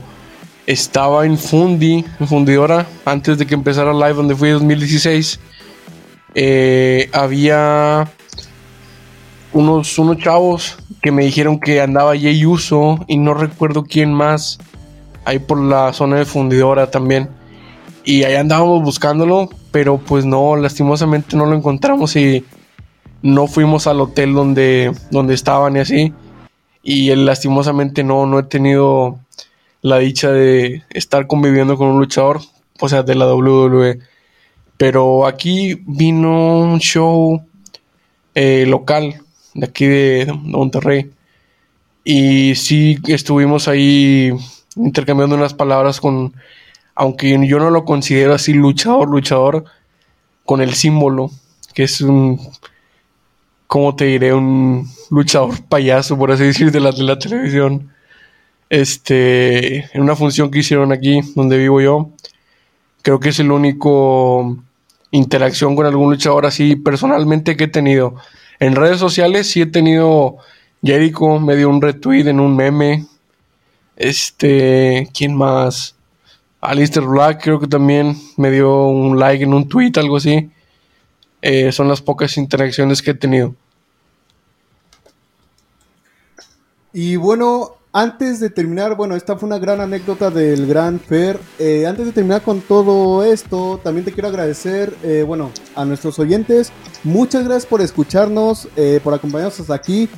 estaba 0.66 1.26
en 1.26 1.38
Fundi, 1.38 2.06
en 2.20 2.28
Fundidora, 2.28 2.88
antes 3.04 3.38
de 3.38 3.46
que 3.46 3.54
empezara 3.54 3.94
Live, 3.94 4.14
donde 4.14 4.36
fui 4.36 4.50
en 4.50 4.56
2016, 4.56 5.40
eh, 6.34 7.10
había 7.14 8.08
unos, 9.56 9.98
unos 9.98 10.18
chavos 10.18 10.78
que 11.02 11.14
me 11.14 11.24
dijeron 11.24 11.62
que 11.62 11.80
andaba 11.80 12.20
Jay 12.20 12.46
Uso 12.46 13.00
y 13.08 13.18
no 13.18 13.34
recuerdo 13.34 13.84
quién 13.84 14.14
más, 14.14 14.60
ahí 15.24 15.40
por 15.40 15.58
la 15.58 15.94
zona 15.94 16.18
de 16.18 16.26
Fundidora 16.26 16.92
también. 16.92 17.30
Y 18.04 18.24
ahí 18.24 18.36
andábamos 18.36 18.84
buscándolo, 18.84 19.50
pero 19.72 19.98
pues 19.98 20.26
no, 20.26 20.58
lastimosamente 20.58 21.38
no 21.38 21.46
lo 21.46 21.56
encontramos 21.56 22.18
y 22.18 22.44
no 23.22 23.48
fuimos 23.48 23.88
al 23.88 24.02
hotel 24.02 24.34
donde, 24.34 24.92
donde 25.10 25.34
estaban 25.34 25.78
y 25.78 25.80
así. 25.80 26.14
Y 26.84 27.12
él, 27.12 27.26
lastimosamente 27.26 28.04
no, 28.04 28.26
no 28.26 28.40
he 28.40 28.44
tenido 28.44 29.20
la 29.82 30.00
dicha 30.00 30.32
de 30.32 30.84
estar 30.90 31.28
conviviendo 31.28 31.78
con 31.78 31.88
un 31.88 32.00
luchador, 32.00 32.42
o 32.82 32.90
sea, 32.90 33.04
de 33.04 33.16
la 33.16 33.34
WWE. 33.34 34.00
Pero 34.76 35.26
aquí 35.26 35.82
vino 35.88 36.60
un 36.60 36.80
show 36.80 37.42
eh, 38.36 38.66
local 38.68 39.22
de 39.56 39.66
aquí 39.66 39.88
de 39.88 40.32
Monterrey. 40.44 41.10
Y 42.04 42.54
sí 42.54 43.00
estuvimos 43.08 43.68
ahí 43.68 44.32
intercambiando 44.76 45.36
unas 45.36 45.56
palabras 45.56 46.00
con 46.00 46.34
aunque 46.96 47.38
yo 47.46 47.60
no 47.60 47.70
lo 47.70 47.84
considero 47.84 48.34
así 48.34 48.54
luchador, 48.54 49.10
luchador, 49.10 49.66
con 50.46 50.62
el 50.62 50.74
símbolo, 50.74 51.30
que 51.74 51.84
es 51.84 52.00
un, 52.02 52.40
¿cómo 53.68 53.96
te 53.96 54.06
diré? 54.06 54.34
Un 54.34 54.88
luchador 55.12 55.62
payaso, 55.68 56.18
por 56.18 56.32
así 56.32 56.46
decir, 56.46 56.72
de 56.72 56.80
la, 56.80 56.92
de 56.92 57.04
la 57.04 57.20
televisión. 57.20 57.92
Este, 58.70 59.80
en 59.96 60.02
una 60.02 60.16
función 60.16 60.50
que 60.50 60.60
hicieron 60.60 60.94
aquí, 60.94 61.20
donde 61.36 61.58
vivo 61.58 61.82
yo, 61.82 62.10
creo 63.02 63.20
que 63.20 63.30
es 63.30 63.40
el 63.40 63.52
único 63.52 64.58
interacción 65.12 65.76
con 65.76 65.86
algún 65.86 66.10
luchador 66.10 66.46
así 66.46 66.76
personalmente 66.76 67.58
que 67.58 67.66
he 67.66 67.68
tenido. 67.68 68.16
En 68.60 68.76
redes 68.76 69.00
sociales 69.00 69.50
sí 69.50 69.62
he 69.62 69.66
tenido 69.66 70.38
Jericho, 70.82 71.40
me 71.40 71.56
dio 71.56 71.70
un 71.70 71.82
retweet 71.82 72.28
en 72.28 72.40
un 72.40 72.56
meme. 72.56 73.06
Este, 73.96 75.10
¿quién 75.14 75.36
más? 75.36 75.96
Alistair 76.62 77.06
Black 77.06 77.44
creo 77.44 77.60
que 77.60 77.68
también 77.68 78.18
me 78.38 78.52
dio 78.52 78.88
un 78.88 79.20
like 79.20 79.44
en 79.44 79.54
un 79.54 79.68
tweet, 79.68 79.94
algo 79.96 80.18
así. 80.18 80.50
Eh, 81.42 81.72
son 81.72 81.88
las 81.88 82.02
pocas 82.02 82.38
interacciones 82.38 83.02
que 83.02 83.12
he 83.12 83.16
tenido. 83.16 83.56
Y 86.92 87.18
bueno, 87.18 87.76
antes 87.96 88.42
de 88.42 88.50
terminar, 88.50 88.96
bueno, 88.96 89.16
esta 89.16 89.38
fue 89.38 89.48
una 89.48 89.58
gran 89.58 89.80
anécdota 89.80 90.30
del 90.30 90.68
Gran 90.68 91.00
Fair. 91.00 91.40
Eh, 91.58 91.88
antes 91.88 92.06
de 92.06 92.12
terminar 92.12 92.42
con 92.42 92.60
todo 92.60 93.24
esto, 93.24 93.80
también 93.82 94.04
te 94.04 94.12
quiero 94.12 94.28
agradecer, 94.28 94.94
eh, 95.02 95.24
bueno, 95.26 95.52
a 95.76 95.86
nuestros 95.86 96.20
oyentes. 96.20 96.74
Muchas 97.06 97.46
gracias 97.46 97.66
por 97.66 97.80
escucharnos, 97.80 98.68
por 99.02 99.14
acompañarnos 99.14 99.60
hasta 99.62 99.76
aquí. 99.76 100.10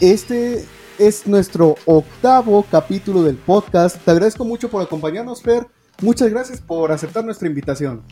Este 0.00 0.64
es 1.00 1.26
nuestro 1.26 1.74
octavo 1.84 2.64
capítulo 2.70 3.24
del 3.24 3.36
podcast. 3.36 3.96
Te 4.04 4.12
agradezco 4.12 4.44
mucho 4.44 4.70
por 4.70 4.80
acompañarnos, 4.80 5.42
Fer. 5.42 5.66
Muchas 6.02 6.30
gracias 6.30 6.60
por 6.60 6.92
aceptar 6.92 7.24
nuestra 7.24 7.48
invitación. 7.48 8.02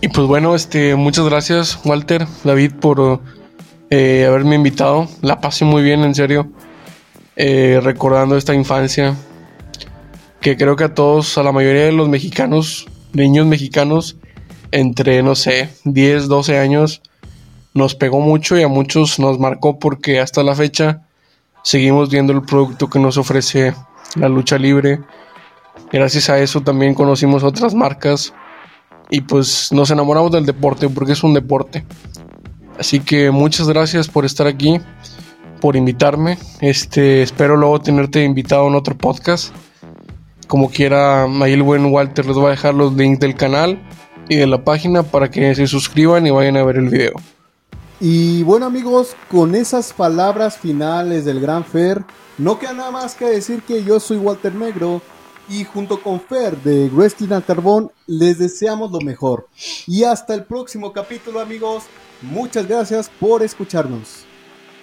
Y 0.00 0.08
pues 0.08 0.26
bueno, 0.26 0.54
este, 0.54 0.94
muchas 0.96 1.26
gracias, 1.26 1.78
Walter, 1.84 2.26
David, 2.44 2.72
por 2.80 3.20
eh, 3.90 4.24
haberme 4.26 4.56
invitado. 4.56 5.06
La 5.20 5.40
pasé 5.40 5.66
muy 5.66 5.82
bien, 5.82 6.00
en 6.00 6.14
serio. 6.14 6.50
Eh, 7.36 7.80
recordando 7.82 8.36
esta 8.36 8.54
infancia. 8.54 9.16
Que 10.40 10.56
creo 10.56 10.76
que 10.76 10.84
a 10.84 10.94
todos, 10.94 11.38
a 11.38 11.42
la 11.42 11.52
mayoría 11.52 11.84
de 11.84 11.92
los 11.92 12.08
mexicanos, 12.08 12.86
niños 13.12 13.46
mexicanos, 13.46 14.16
entre, 14.72 15.22
no 15.22 15.34
sé, 15.36 15.68
10, 15.84 16.26
12 16.26 16.58
años, 16.58 17.02
nos 17.74 17.94
pegó 17.94 18.18
mucho 18.18 18.58
y 18.58 18.62
a 18.62 18.68
muchos 18.68 19.20
nos 19.20 19.38
marcó 19.38 19.78
porque 19.78 20.18
hasta 20.18 20.42
la 20.42 20.56
fecha 20.56 21.02
seguimos 21.62 22.10
viendo 22.10 22.32
el 22.32 22.42
producto 22.42 22.90
que 22.90 22.98
nos 22.98 23.18
ofrece 23.18 23.74
la 24.16 24.28
lucha 24.28 24.58
libre 24.58 24.98
Gracias 25.92 26.30
a 26.30 26.38
eso 26.38 26.62
también 26.62 26.94
conocimos 26.94 27.42
otras 27.44 27.74
marcas 27.74 28.32
y 29.10 29.20
pues 29.20 29.70
nos 29.72 29.90
enamoramos 29.90 30.32
del 30.32 30.46
deporte 30.46 30.88
porque 30.88 31.12
es 31.12 31.22
un 31.22 31.34
deporte. 31.34 31.84
Así 32.78 33.00
que 33.00 33.30
muchas 33.30 33.68
gracias 33.68 34.08
por 34.08 34.24
estar 34.24 34.46
aquí, 34.46 34.80
por 35.62 35.76
invitarme. 35.76 36.38
Este, 36.60 37.22
espero 37.22 37.56
luego 37.56 37.80
tenerte 37.80 38.24
invitado 38.24 38.66
en 38.66 38.74
otro 38.74 38.98
podcast. 38.98 39.54
Como 40.48 40.68
quiera, 40.68 41.22
ahí 41.22 41.52
el 41.52 41.62
buen 41.62 41.86
Walter 41.86 42.26
les 42.26 42.36
va 42.36 42.48
a 42.48 42.50
dejar 42.50 42.74
los 42.74 42.92
links 42.94 43.20
del 43.20 43.36
canal 43.36 43.80
y 44.28 44.36
de 44.36 44.48
la 44.48 44.64
página 44.64 45.04
para 45.04 45.30
que 45.30 45.54
se 45.54 45.68
suscriban 45.68 46.26
y 46.26 46.30
vayan 46.30 46.56
a 46.56 46.64
ver 46.64 46.78
el 46.78 46.88
video. 46.88 47.12
Y 48.00 48.42
bueno 48.42 48.66
amigos, 48.66 49.14
con 49.30 49.54
esas 49.54 49.92
palabras 49.92 50.58
finales 50.58 51.24
del 51.24 51.40
Gran 51.40 51.64
Fer, 51.64 52.02
no 52.38 52.58
queda 52.58 52.72
nada 52.72 52.90
más 52.90 53.14
que 53.14 53.26
decir 53.26 53.62
que 53.62 53.84
yo 53.84 54.00
soy 54.00 54.16
Walter 54.16 54.56
Negro 54.56 55.00
y 55.48 55.62
junto 55.62 56.02
con 56.02 56.20
Fer 56.20 56.56
de 56.56 56.88
Wrestling 56.88 57.30
al 57.30 57.44
Carbón 57.44 57.92
les 58.08 58.38
deseamos 58.38 58.90
lo 58.90 59.00
mejor. 59.00 59.46
Y 59.86 60.02
hasta 60.02 60.34
el 60.34 60.42
próximo 60.42 60.92
capítulo 60.92 61.38
amigos. 61.38 61.84
Muchas 62.20 62.66
gracias 62.66 63.08
por 63.20 63.44
escucharnos. 63.44 64.26